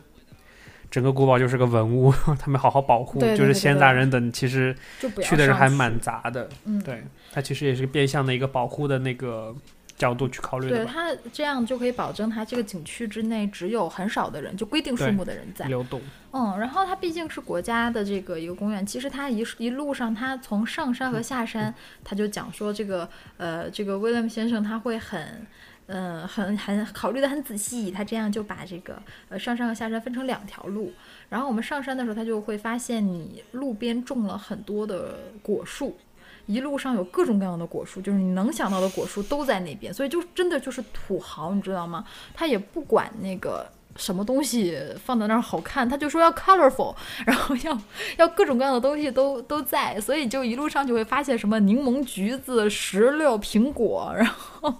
[0.89, 3.18] 整个古堡就是个文物， 他们好好保护。
[3.18, 4.76] 对对就是闲杂人等，其实
[5.24, 6.49] 去的人还蛮杂的。
[6.66, 7.01] 嗯对，
[7.32, 9.55] 它其实也是变相的一个保护的那个
[10.02, 10.78] 角度去考虑的。
[10.78, 15.66] 对它这样就可以保证它这个景区之内只有很少的人，就规定数对目的人在。
[15.68, 21.74] 流动，嗯，然后它毕竟是国家的这个一个公园，其实它一一路上，它从上山和下山，
[22.04, 25.45] 他就讲说这个呃，这个威廉姆先生他会很。
[25.93, 30.89] 嗯，很很考虑的很仔细，他这样就把这个呃上山和下山分成两条路。
[31.28, 35.97] 然后我们上山的时候，他就会发现你路边种了很多的果树，
[36.46, 42.06] 一路上有各种各样的果树，就是你能想到的果树都在那边，所以就真的就是土豪，你知道吗？
[42.34, 43.66] 他也不管那个
[43.96, 47.78] 什么东西放在那儿好看，他就说要 colorful， 然后要
[48.18, 54.74] 要各种各样的东西都都在，所以就一路上就会发现什么柠檬、橘子、石榴、苹果，然后。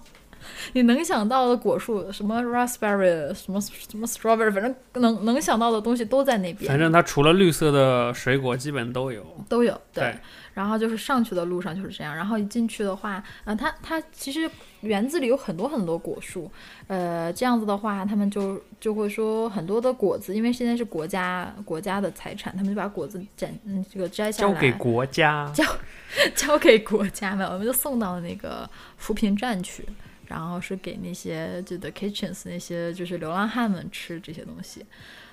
[0.74, 6.68] 你能想到的果树，什么 raspberry，什么什么 strawberry，反正能能想到的东西都在那边。
[6.68, 9.24] 反正它除了绿色的水果，基本都有。
[9.48, 10.04] 都有，对。
[10.04, 10.18] 对
[10.54, 14.50] 然后就是上去的路上就是这样，然后一进去的话，呃，它它其实
[14.80, 16.50] 园子里有很多很多果树，
[16.86, 25.52] 呃，这样子的话，他们就就会说很多的果子，因为现在是国家国家的财产，他们就把果子摘嗯这个摘下来，交给国家，
[26.34, 29.84] 交给国家嘛，我们就送到那个扶贫站去，
[30.26, 34.84] 然后是给那些就 the kitchens 那些就是流浪汉们吃这些东西，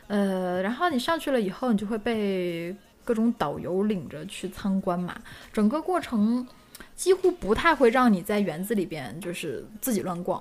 [0.08, 2.76] 呃，然后你上去了以后，你就会被
[3.10, 5.20] 各种导游领着去参观嘛，
[5.52, 6.48] 整个过程
[6.96, 10.40] 几乎不太会让你在园子里边就是自己乱逛，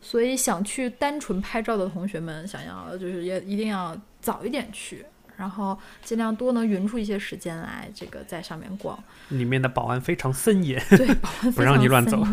[0.00, 5.06] 所以想去单纯拍照的同学们，想要就是也一定要早一点去。
[5.36, 8.98] 然后尽量多能匀出一些时间来，这个在上面逛。
[9.28, 10.82] 里面的保安非常森严。
[10.90, 12.26] 对，保安 不让你乱走。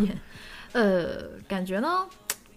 [0.72, 2.08] 呃，感觉呢，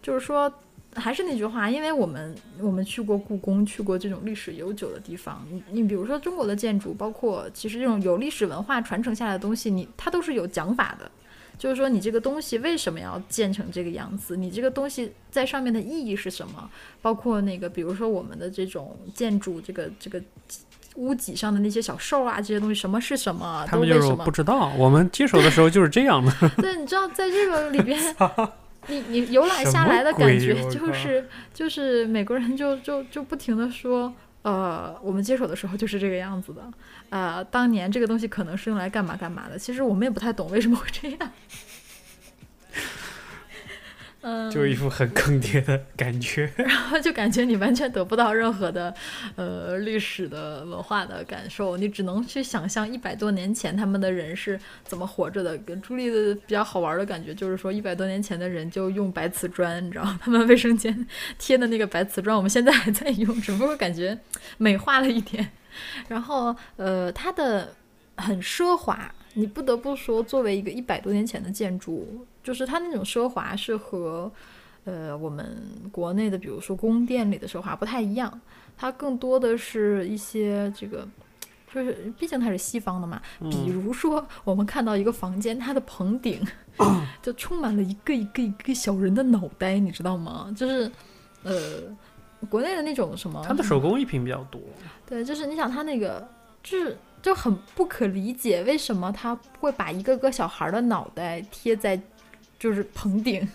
[0.00, 0.50] 就是说，
[0.94, 11.10] 还是那句话，因为我们我们去过故宫，去过这种历史悠久的地方，你你比如说中国的建筑，包括其实这种有历史文化传承下来的东西，你它都是有讲法的。
[11.58, 14.34] 就是说，你这个东西为什么要建成这个样子？
[14.34, 16.70] 你这个东西在上面的意义是什么？
[17.02, 20.18] 包括那个，比如说我们的这种建筑，这个这个
[20.94, 23.66] 屋脊上的那些小兽啊，这些东西，什么是什么？
[23.68, 26.32] 他们就是不知道，我们接手的时候就是这样的。
[26.56, 28.00] 对，你知道在这个里边，
[28.88, 34.12] 你你游览下来的感觉就是就是美国人就就就不停的说，
[34.42, 36.62] 呃，我们接手的时候就是这个样子的，
[37.10, 41.18] 呃，当年这个东西可能是用来干嘛干嘛的，其实我们也不太懂为什么会这样。
[44.22, 46.50] 嗯，就一副很坑爹的感觉。
[46.56, 48.94] 然后就感觉你完全得不到任何的
[49.36, 55.56] 呃历史的文化的感受，你只能去想象一百多年前他们的人是怎么活着的。
[55.58, 61.06] 跟朱莉的比较好玩的感觉就是说，一百多年前的人就用白瓷砖，你知道，他们卫生间
[61.38, 64.18] 贴的那个白瓷砖，我们现在还在用，只不过感觉
[64.58, 65.50] 美化了一点。
[66.08, 67.74] 然后呃，它的
[68.16, 74.30] 很奢华，你不得不说，作为一个一百多年前的建筑，就是它那种奢华是和
[74.84, 75.60] 呃我们
[75.92, 78.40] 国内的，比如说宫殿里的奢华不太一样，
[78.76, 81.06] 它更多的是一些这个。
[81.72, 83.22] 就是，毕竟它是西方的嘛。
[83.48, 86.44] 比如说，我们看到一个房间，它的棚顶
[87.22, 90.52] 就充满了一个一个一个小人的脑袋，你知道吗？
[90.56, 90.90] 就是，
[91.44, 91.54] 呃，
[92.48, 94.60] 国内的那种什么，它的手工艺品比较多，
[95.06, 96.28] 对，就是你想它那个，
[96.60, 101.96] 就是就很不可理解，为什么他会把一个个小孩儿的脑袋贴在
[102.60, 103.48] 就是棚顶，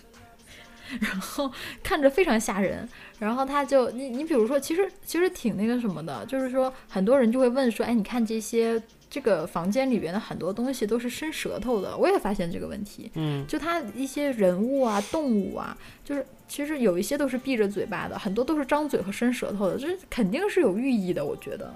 [1.00, 1.50] 然后
[1.82, 2.86] 看着非常吓人。
[3.18, 13.10] 然后他就你你比如说，其实其实挺那个什么的，就是说很多人就会问说，哎，你看这些这个房间里边的很多东西都是伸舌头的，我也发现这个问题。
[13.14, 21.24] 嗯，就他一些人物啊、动物啊，就是其实有一些都是闭着嘴巴的，很多都是张嘴和伸舌头的，这肯定是有寓意的。
[21.24, 21.72] 我觉得，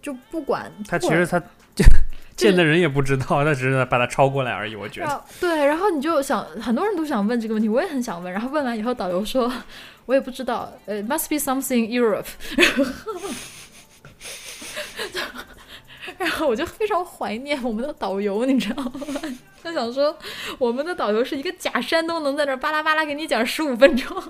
[0.00, 1.40] 就不管它其实它
[1.74, 1.84] 就
[2.42, 4.74] 见的人也不知道，他只是把它抄过来而已。
[4.74, 8.32] 我觉得对，然后你就想，很多人都想问这个问题，我也很想问。
[8.32, 9.50] 然后问完以后，导游说，
[10.06, 12.26] 我也不知道，呃，must be something Europe。
[16.18, 19.20] 然后我就非常怀念我们的导游，你知道吗？
[19.62, 20.16] 他想说，
[20.58, 24.22] 我们的导游是一个假山东，能在这儿巴拉巴拉给你讲十五分钟。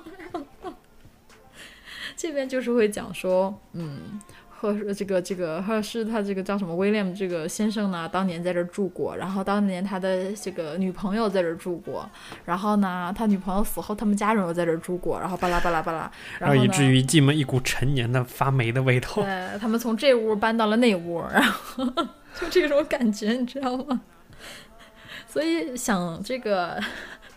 [2.16, 4.20] 这边就是会讲说，嗯，
[4.62, 12.08] 赫氏这个这个赫氏他这个叫什么威廉这个先生呢，当年在这儿住过，然后当年他的这个女朋友在这儿住过，
[12.44, 15.98] 然后呢，他女朋友死后，他们家人又在这儿住过，然后巴拉巴拉巴拉，
[16.38, 19.08] 然后然后以至于进门一股陈年的发霉的味道。
[19.16, 21.84] 对他们从这屋搬到了那屋，然后
[22.40, 24.00] 就这种感觉，你知道吗？
[25.26, 26.80] 所以想这个，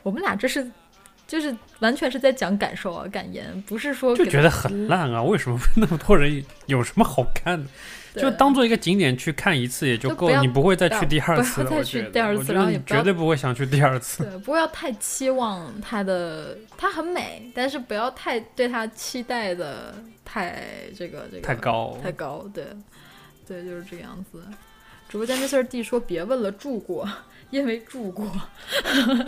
[0.04, 0.70] 我们俩这是
[1.28, 5.22] 就是完全是在讲感受啊，感言，不是说就觉得很烂啊！
[5.24, 8.22] 为什么 那么多人有什么好看的？
[8.22, 11.70] 就当做一个景点去看一次也就够，就不你不会再去第二次了。
[11.70, 14.24] 要再去我觉得第二次然后也绝对不会想去第二次。
[14.24, 20.64] 对，不要太期望它的，它很美，但是不要太对它期待的太
[20.98, 22.66] 这个这个太高太高，对，
[23.46, 24.42] 对，就是这个样子。
[25.10, 25.62] 直播间 Mr.
[25.68, 27.08] D 说别问了，住过，
[27.50, 28.30] 因为住过。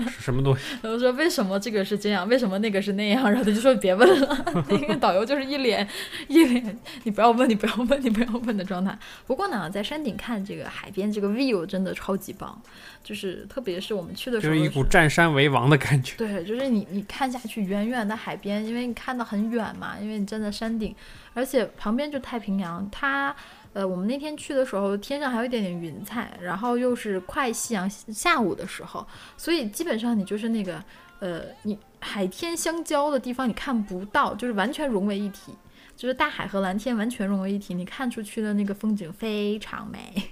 [0.09, 0.61] 是 什么东西？
[0.81, 4.45] 然后说为什么这个是这样，为什么那个是那样，然后他就说别问了。
[4.69, 5.87] 那个导游就是一脸
[6.27, 8.97] 一脸你不要问，你不要问，你不要问的状态。
[9.25, 12.61] 不过呢，在山顶看这个海边这个 view 真的超级棒，
[13.07, 16.17] 就是特别是我们去的时候是就是一股占山为王的感觉。
[16.17, 20.93] 对，就是你你看下去，远远的海边，因为你看到很远嘛，因为你站在山顶，
[21.33, 23.33] 而且旁边就太平洋，它。
[23.73, 29.05] 呃，我们那天去的时候，天上还有一点点云彩，然后又是快夕阳下午的时候，
[29.37, 30.83] 所以基本上你就是那个，
[31.19, 35.53] 呃，你海天相交的地方你看不到，就是完全融为一体，
[35.95, 40.31] 就是大海和蓝天完全融为一体，你看出去的那个风景非常美。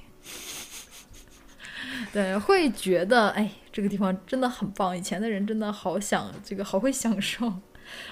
[2.16, 4.98] 对，会觉得哎，这个地方真的很棒。
[4.98, 7.52] 以前的人真的好想这个，好会享受。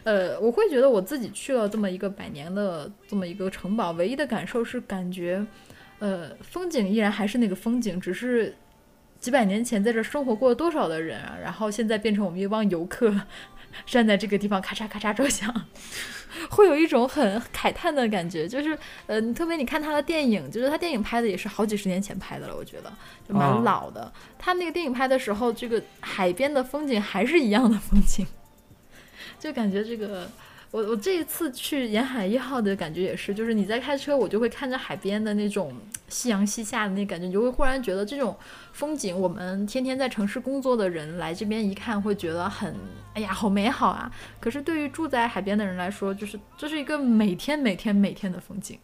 [0.04, 5.48] 呃，我会觉得我自己去了这么一个百年的这么一个城堡，唯一的感受是感觉，
[6.00, 8.54] 呃，风景依然还是那个风景，只是
[9.22, 13.10] 几百年前在这生活过多少的人啊，然后现在变成我们一帮游客，
[13.86, 15.50] 站在这个地方咔嚓咔嚓照相，
[16.50, 18.48] 会有一种很慨叹的感觉。
[18.48, 18.78] 就是
[19.08, 22.92] 呃，你特别你看他的电影，就是他电影拍的也是好几十年前拍的了，我觉得
[23.28, 24.12] 就哦蛮老的。
[24.38, 28.26] 他那个电影拍的时候，这个海边的风景还是一样的风景。
[29.40, 30.30] 就感觉这个，
[30.74, 35.72] 我我这一次去沿海一号的感觉也是，就是你在开车，我就会看着海边的那种
[36.10, 38.36] 夕阳西下的那感觉，你就会忽然觉得这种
[38.72, 42.76] 风景，我们天天在城市工作的人来这边一看，会觉得很，
[43.14, 44.12] 哎呀，好美好啊！
[44.40, 48.80] 可是对于住在海边的人来说，就是这是一个每天每天每天的风景，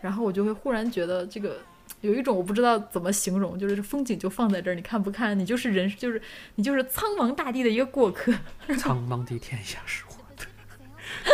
[0.00, 1.58] 然后我就会忽然觉得这个。
[2.00, 5.36] 有一种我不知道怎么形容，就是风景就放在这儿，你看不看？
[5.36, 6.20] 你就是人，就是
[6.56, 8.32] 你就是苍茫大地的一个过客。
[8.76, 10.02] 苍茫的天下是。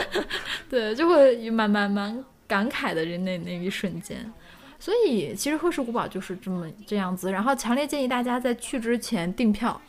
[0.68, 4.32] 对，就会蛮蛮蛮感慨的那那一瞬间。
[4.78, 9.80] 所以其实赫氏古堡就是这么这样子，然后强烈建议大家在去之前订票，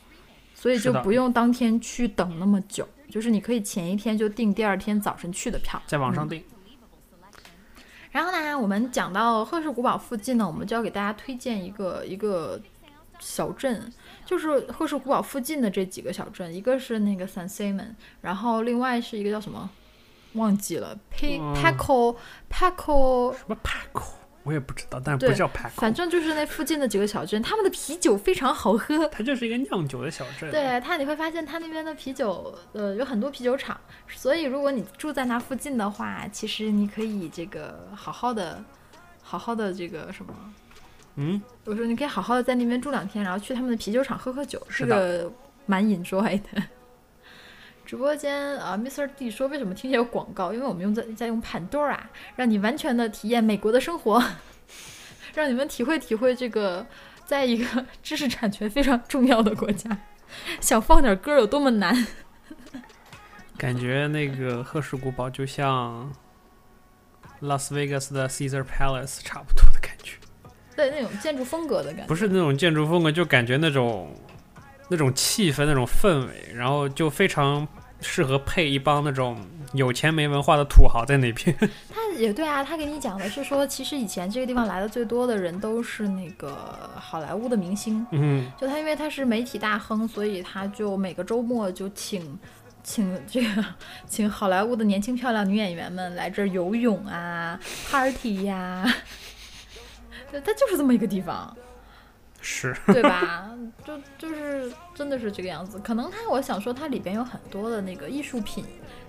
[0.54, 5.82] 所以就不用当天去等那么久，就是你可以前一天就订第二天早晨去的票。
[5.86, 6.42] 在网上订。
[8.12, 12.58] 然后呢，我们讲到赫氏古堡附近呢，我们就要给大家推荐一个一个
[13.20, 13.92] 小镇，
[14.26, 17.90] 就是赫氏古堡附近的这几个小镇，一个是那个 San Simon，
[18.22, 19.70] 然后另外是一个叫什么，
[20.36, 22.16] 忘记了，P 嗯 Paco
[22.50, 24.04] Paco，什么 Paco？
[24.44, 29.06] 我也不知道，但是对不叫 Paco，反正就是那附近的几个小镇，他们的啤酒非常好喝。
[29.10, 30.52] 它就是一个酿酒的小镇。
[30.52, 33.76] 对它，你会发现它那边的啤酒，呃，有很多啤酒厂，
[34.08, 38.64] 所以如果你住在那附近的话，其实你可以这个好好的、
[39.24, 40.34] 好好的这个什么，
[41.16, 45.32] 嗯，我说你可以好好的在那边住两天，然后去他们的啤酒厂喝喝酒，这是个
[45.66, 46.62] 蛮 enjoy 的。
[47.86, 50.52] 直播间啊、m r D 说为什么听见有广告？
[50.52, 52.00] 因为我们用在在用 Pandora，
[52.36, 54.24] 让你完全的体验美国的生活，
[55.36, 56.86] 让你们体会体会这个
[57.26, 59.96] 在一个知识产权非常重要的国家，
[60.60, 62.08] 想放点歌有多么难。
[63.58, 66.12] 感觉那个赫氏古堡就像
[67.42, 70.18] 拉斯维加斯的 Caesar Palace 差不多的感觉，
[70.76, 74.14] 对那种建筑风格的感觉，不是那种建筑风格，就感觉那种
[74.88, 77.68] 那种气氛、那种氛围，然后就非常
[78.02, 79.38] 适合配一帮那种
[79.74, 81.56] 有钱没文化的土豪在那边。
[81.90, 92.40] 他也对啊，他给你讲的是说，其实以前这个地方来的最多的人都是那个好莱坞的明星，嗯，就他因为他是媒体大亨，所以他就每个周末就请
[92.84, 93.66] 请这个
[94.08, 97.60] 请好莱坞的年轻漂亮女演员们来这儿游泳啊、
[97.90, 98.86] party 呀、
[100.32, 101.56] 对， 它就是这么一个地方。
[102.48, 103.50] 是 对吧？
[103.84, 105.80] 就就是真的是这个样子。
[105.80, 108.64] 可能它，我想说它里边有很多的那个艺术品，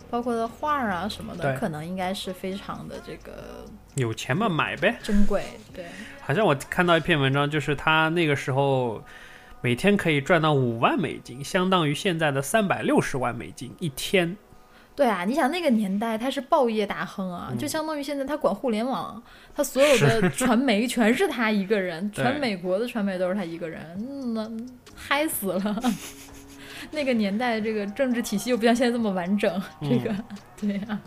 [0.09, 3.66] 包括的画啊什么的，可能应该是非常的这个
[3.97, 4.99] 有钱嘛买呗。
[5.03, 5.45] 珍贵。
[5.74, 5.84] 对，
[6.22, 9.05] 好像我看到一篇文章，就是他那个时候
[9.61, 14.34] 每天可以赚到五万美金，相当于现在的三百六十万美金一天。
[14.97, 19.22] 对啊，你想那个年代他是报业大亨啊，嗯就相当于现在他管互联网，
[19.55, 24.51] 他所有的 传媒全是他一个人，全美国的传媒都是他一个人，嗯那
[24.94, 25.82] 嗨死了。
[26.90, 30.14] 那个年代这个政治体系又不像现在这么完整，这个、
[30.61, 31.01] 对啊、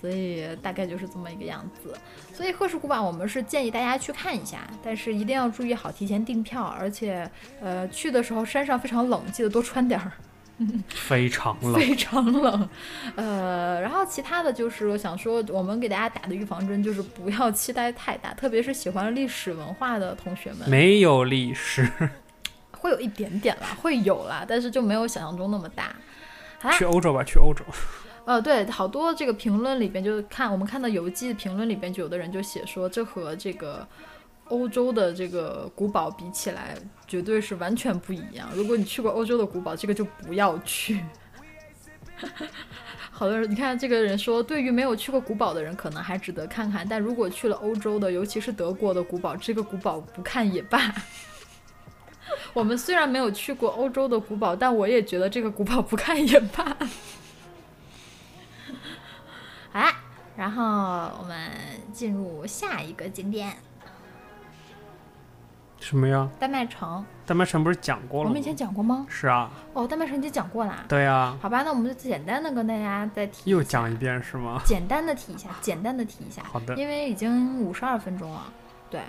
[0.00, 1.94] 所以大概就是这么一个样子。
[2.32, 7.28] 所以赫氏古堡我们是建议大家去看一下，但是一定要注意好提前订票，而且
[7.60, 10.12] 呃去的时候山上非常冷，记得多穿点儿。
[10.88, 12.68] 非常冷，非常冷，
[13.16, 21.88] 呃，然后其他的就是我想说，我们给大家打的预防针就是不要期待太大，特别是喜欢历史文化的同学们，没有历史。
[22.80, 25.94] 会有一点点啦，会有啦，但是就没有想象中那么大。
[26.72, 27.64] 去，欧洲吧，去欧洲。
[28.24, 33.84] 呃，对，好多这个评论里边就看我们看到游记评论里边，就有的人就写说，这和这个
[34.48, 36.76] 欧洲的这个古堡比起来，
[37.06, 38.48] 绝对是完全不一样。
[38.54, 41.04] 如果你去过欧洲的古堡，这个就不要去。
[43.10, 50.94] 好多人，你看这个人说，对于没有去过古堡的人，可能还值得看看；但如果去了欧洲的，尤其是德国的古堡，这个古堡不看也罢。
[52.54, 56.76] 我们虽然没有去过欧洲的古堡，但我也觉得这个古堡不看也罢。
[59.72, 59.94] 好啦，
[60.36, 60.64] 然后
[61.20, 61.50] 我们
[61.92, 63.56] 进入下一个景点
[65.80, 67.04] 什么呀？——丹麦城。
[67.26, 68.30] 丹麦城不是讲过了吗？
[68.30, 69.06] 我们以前讲过吗？
[69.08, 70.84] 是啊，哦，丹麦城已经讲过啦。
[70.88, 74.60] 对啊，好吧，那我们就简单的跟大家再提，又讲一，遍是吗？
[74.64, 78.52] 简单的提一下， 简单的提一下，好的，因为已经五十二分钟了，
[78.90, 79.00] 对。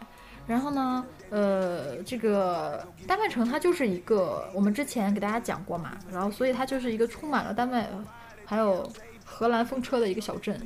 [0.46, 7.88] 然后呢，呃，这个丹麦城它就是一个，我们之前给大家讲过嘛，然后所以它就是一个充满了丹麦
[8.46, 8.92] 还有
[9.24, 10.60] 荷兰风车的一个小镇。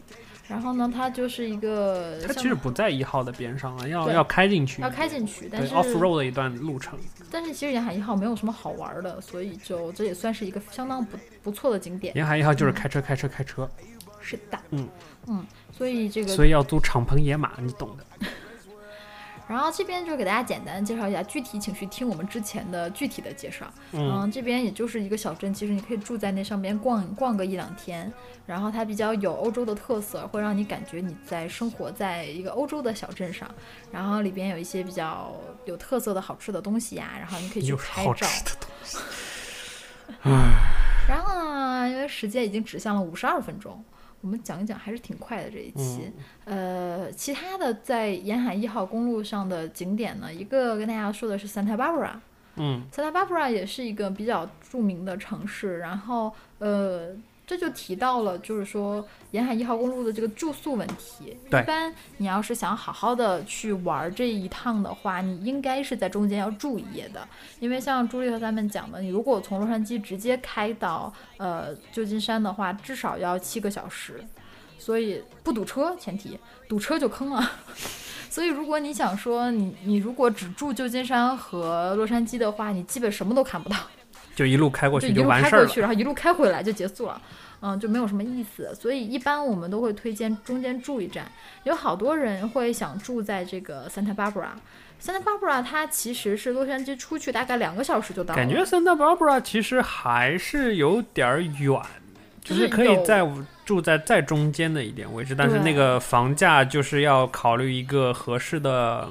[0.47, 6.99] 然后呢，它就是一个它其实不在一号的边上了，要要开进去，要开进去，但是 off road 的一段路程。
[7.31, 12.15] 但是其实沿海一号没有什么好玩的，所以就这也算是一个相当不不错的景点。
[12.15, 13.69] 沿海一号就是开车开车开车，
[14.19, 14.87] 是的，嗯
[15.27, 18.27] 嗯，所以这个所以要租敞篷野马，你懂的。
[19.47, 23.65] 然后这边就给大家简单介绍一下，具体请去听我们之前的具体的介绍。
[23.91, 28.11] 嗯，这边也就是一个小镇，其实你可以住在那上边逛逛个一两天，
[28.45, 33.49] 然后它比较有欧洲的特色，会让你感觉你在生活在一个欧洲的小镇上。
[33.91, 35.35] 然后里边有一些比较
[35.65, 38.09] 有特色的好吃的东西呀、然后你可以去拍照。
[38.09, 38.97] 好吃的东西。
[41.07, 43.83] 然后呢，因为时间已经指向了五十二分钟，
[44.23, 46.09] 我们讲一讲还是挺快的这一期。
[46.45, 52.13] 呃，其他的在沿海一号公路上的景点呢，一个跟大家说的是 Santa Barbara。
[52.55, 57.09] 嗯，Santa Barbara 也是一个比较著名的城市，然后呃，
[57.45, 61.37] 这就提到了就是说沿海一号公路的这个住宿问题。
[61.49, 67.27] 对一般你要是想好好的去玩这一趟的话，你应该是在中间要住一夜的，
[67.59, 74.23] 因为像朱莉和咱们讲的，你如果从洛杉矶直接开到呃旧金山的话，至少要七个小时。
[74.79, 76.37] 所以不堵车，前提
[76.67, 77.51] 堵车就坑了。
[78.29, 83.77] 所以如果你想说你你如果只住旧金山和洛杉矶的话，你基本什么都看不到，
[84.35, 87.21] 就一路开过去就完事儿然后一路开回来就结束了。
[87.65, 91.31] 嗯，就没有什么意思，所以一般我们都会推荐中间住一站。
[91.63, 94.49] 有好多人会想住在这个 Santa Barbara。
[95.01, 101.81] Santa Barbara 它其实是洛杉矶出去大概两个小时就到了，感觉 Santa Barbara 其实还是有点儿远，
[102.41, 103.25] 就就是是可以有在
[103.63, 109.07] 住在再中间的一点位置，但是那个房价就是要考虑一个合适的，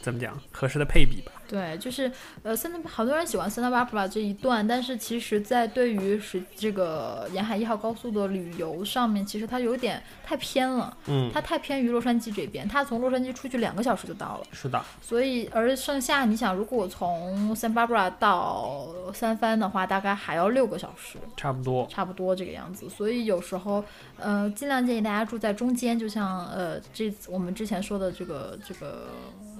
[0.00, 1.32] 怎么讲，合适的配比吧。
[1.50, 2.10] 对，就是
[2.44, 21.84] 呃，Santa 好多人喜欢 Santa Barbara 这一段，但是其实，在对于是这个沿海一号高速的旅游上面，其实它有点太偏了，嗯，它太偏于洛杉矶这边，它从洛杉矶出去两个小时就到了，是的，所以而剩下你想，如果我从 Santa Barbara 到三藩的话，大概还要六个小时，差不多。
[21.90, 22.88] 差不多这个样子。
[22.88, 23.84] 所以有时候，
[24.18, 29.08] 呃，尽量建议大家住在中间，就像呃这我们之前说的这个这个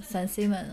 [0.01, 0.65] San Simon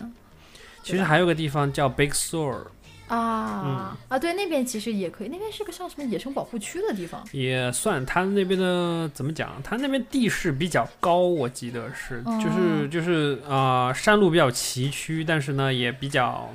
[0.82, 2.66] 其实还有个地方叫 Big Sur，
[3.08, 7.22] 啊、啊，对，那边其实也可以，那边是个像什么野生保护区的地方。
[7.32, 9.60] 也算它那边的怎么讲？
[9.62, 16.50] 它那边地势比较高，我记得是，哦就是就是呃，山路比较崎岖，但是呢也比较，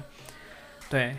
[0.89, 1.15] 对，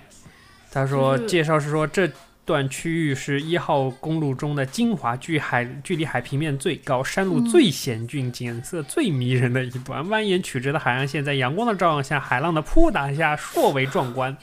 [0.71, 2.09] 他说、就是介绍是说这
[2.45, 10.05] 段区域是一号公路中的精华，距海距离海平面最高，山路最险峻，景色最迷人的一段。
[10.05, 14.37] 蜿蜒曲折的海岸线，在阳光的照耀下，海浪的扑打下，硕为壮观。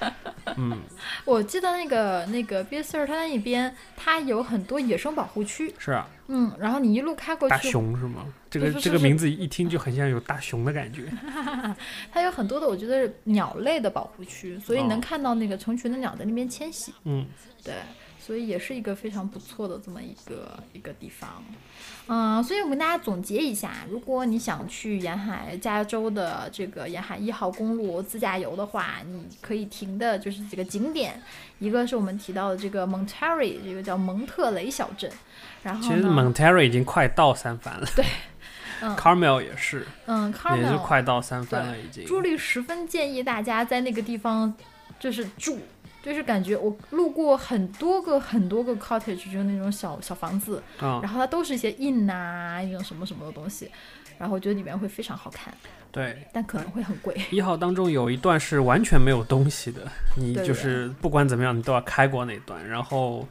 [0.56, 0.78] 嗯，
[1.24, 8.26] 我记得那个那个 b i s e r 它那边它有很多野生保护区，是啊，嗯，然后你一路开过去大，熊是吗？
[8.50, 11.04] 这个这个名字一听就很像有大熊的感觉。
[12.12, 17.26] 它有很多的我觉得是鸟类的保护区，所以能哦看到那个成群的鸟在那边迁徙，嗯，
[17.62, 17.74] 对，
[18.18, 21.42] 所以也是一个非常不错的这么一个一个地方。
[22.12, 31.22] 嗯，所以我们跟大家总结一下，如果你想去沿海加州的这个沿海一号公路自驾游的话，你可以停的就是几个景点，
[31.60, 35.08] 一个是我们提到的这个 Monterey，这个叫蒙特雷小镇，
[35.62, 37.86] 然后其实呢，Monterey 已经快到三藩了，
[38.80, 42.04] 嗯，Carmel 也是，嗯也是，Carmel，快到三藩了已经。
[42.06, 44.52] 朱莉十分建议大家在那个地方
[44.98, 45.58] 就是住，
[46.02, 53.70] 就是感觉我路过很多个很多个 cottage，就是那种小小房子，啊、然后它都是一些 inn 呐、一种什么什么的东西，
[54.18, 55.52] 然后我觉得里面会非常好看，
[55.92, 57.14] 对，但可能会很贵。
[57.30, 63.26] 一号当中有一段是完全没有东西的，你就是不管怎么样，你都要开过那段，然后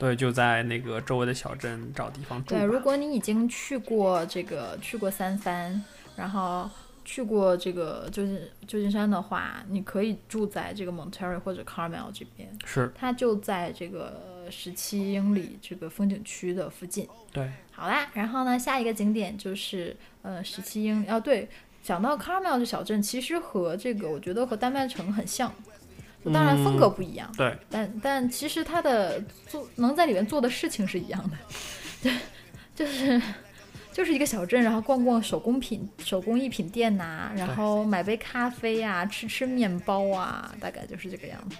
[0.00, 2.54] 对，就在那个周围的小镇找地方住。
[2.54, 5.84] 对，如果你已经去过这个去过三藩，
[6.16, 6.68] 然后
[7.04, 17.06] 去过这个旧金旧金山的话，你可以住在这个 Monterey 或者 Carmel 这边，是它就在这个十七英里这个风景区的附近。
[17.30, 21.46] 对，好啦，然后呢，下一个景点就是呃十七英里哦，对，
[21.82, 25.52] 讲到 Carmel 这小镇，其实和这个我觉得和丹麦城很像，
[26.24, 31.36] 当然风格不一样，对，但但其实它的做能在里面做的事情是一样的，
[32.02, 32.12] 对，
[32.74, 33.20] 就是
[33.92, 41.56] 就是一个小镇，然后逛逛手工品手工艺品店呐、然后买杯咖啡啊，吃吃面包啊，大概就是这个样子。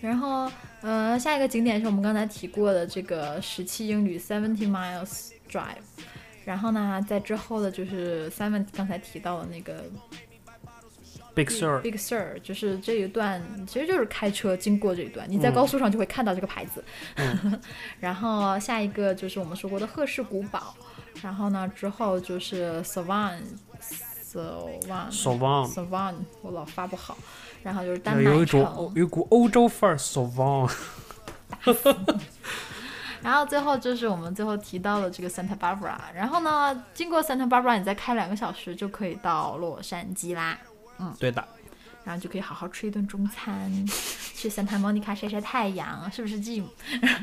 [0.00, 0.50] 然后，
[0.80, 5.76] 呃，下一个景点是我们刚才提过的这个十七英里 （seventy miles drive）。
[6.44, 9.84] 然后呢，在之后的就是 Simon 刚才提到的那个
[11.44, 16.82] Big Sur，Big Sur，就是这一段其实就是开车经过这一段，你在嗯高速上就会看到这个牌子。
[17.14, 17.60] 嗯
[18.00, 20.74] 然后下一个就是我们说过的赫氏古堡，
[21.22, 23.38] 然后呢之后就是 Savan。
[24.30, 27.16] Savan Savan Savan，我老发不好。
[27.62, 30.70] 然后就是丹麦有一种有股欧洲范儿，Savan
[33.22, 40.58] 然后最后就是我们最后提到的这个 Santa Barbara，然后呢，经过 Santa Barbara，你再开两个小时就可以到洛杉矶啦，
[41.18, 41.46] 对的，
[42.04, 43.70] 然后就可以好好吃一顿中餐，
[44.34, 46.64] 去 Santa Monica 晒晒太阳，是不是 Jim？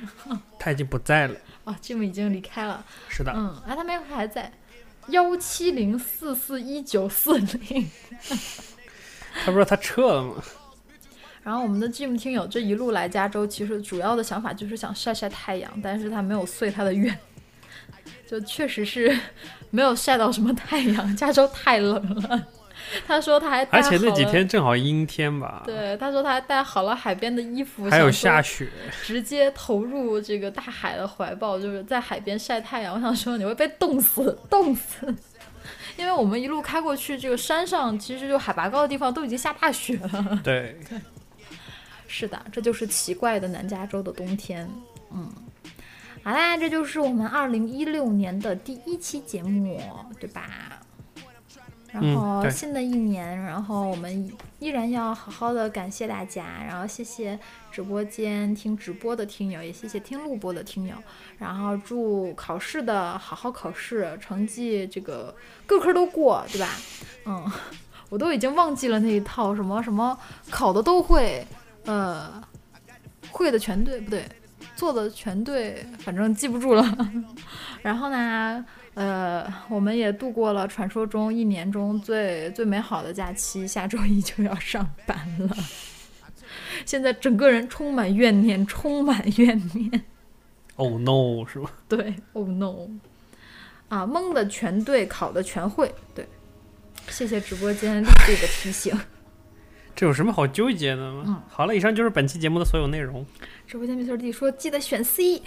[0.60, 1.36] 他已经不在了。
[1.64, 4.52] 哦，Jim 已经离开了，是的，嗯，啊，他没有，他还在
[5.08, 7.90] 幺七零四四一九四零。
[9.44, 10.36] 他不是说他撤了吗？
[11.44, 17.18] 然后我们的 Jim 听友这一路来加州，其实主要的想法就是想晒晒太阳，但是他没有遂他的愿，
[18.28, 19.16] 就确实是
[19.70, 22.48] 没有晒到什么太阳，加州太冷了。
[23.08, 28.70] 他说他还而且那几天正好阴天吧，对，他说他还带好了海边的衣服，还有下雪，
[29.04, 32.96] 直接投入这个大海的怀抱，就是在海边晒太阳。
[32.96, 35.14] 我想说你会被冻死，冻死。
[35.98, 40.40] 因为我们一路开过去，这个山上其实就海拔高的地方都已经下大雪了。
[40.44, 40.78] 对，
[42.06, 44.70] 是的，这就是奇怪的南加州的冬天。
[45.12, 45.32] 嗯，
[46.22, 49.82] 好啦，这就是我们二零一六年的第一期节目，
[50.20, 50.82] 对吧？
[51.96, 54.30] 然后新的一年，然后我们
[54.60, 57.40] 依然要好好的感谢大家，然后谢谢
[57.72, 60.96] 直播间听直播的听友，也谢谢听录播的听友，
[61.38, 65.34] 然后祝考试的好好考试，成绩这个
[65.66, 66.70] 各科都过，对吧？
[67.26, 67.50] 嗯，
[68.10, 70.18] 我都已经忘记了那一套什么什么
[70.50, 71.48] 考的都会，
[71.86, 72.44] 呃，
[73.32, 74.28] 会的全对不对？
[74.76, 76.84] 做的全对，反正记不住了。
[77.82, 78.66] 然后呢，
[78.96, 85.56] 呃，我们也度过了传说中一年中最最美好的假期，下周一就要上班了。
[86.86, 90.06] 现在整个人充满怨念，充满怨念。
[90.78, 91.72] Oh no，是吧？
[91.88, 92.90] 对，Oh no！
[93.90, 95.94] 啊，蒙的全对，考的全会。
[96.14, 96.28] 对，
[97.08, 98.98] 谢谢直播间丽丽的提醒。
[99.96, 101.24] 这有什么好纠结的吗？
[101.28, 103.26] 嗯好了，以上就是本期节目的所有内容。
[103.68, 104.16] 直播间 Mr.
[104.18, 105.42] D 说记得选 C。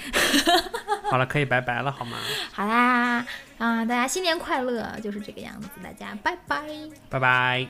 [1.11, 2.19] 好了，可以拜拜了，好吗？
[2.53, 3.25] 好啦，
[3.59, 6.65] 啊，大家新年快乐，就是这个样子，大家拜拜。
[7.09, 7.67] 拜拜。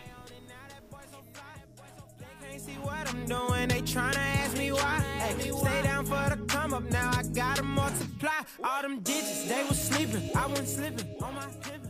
[2.40, 5.00] Can't see what I'm doing, they tryna ask me why.
[5.20, 8.42] Hey, stay down for the come up now, I gotta multiply.
[8.64, 11.87] All them digits, they was sleeping, I wasn't slipping on my.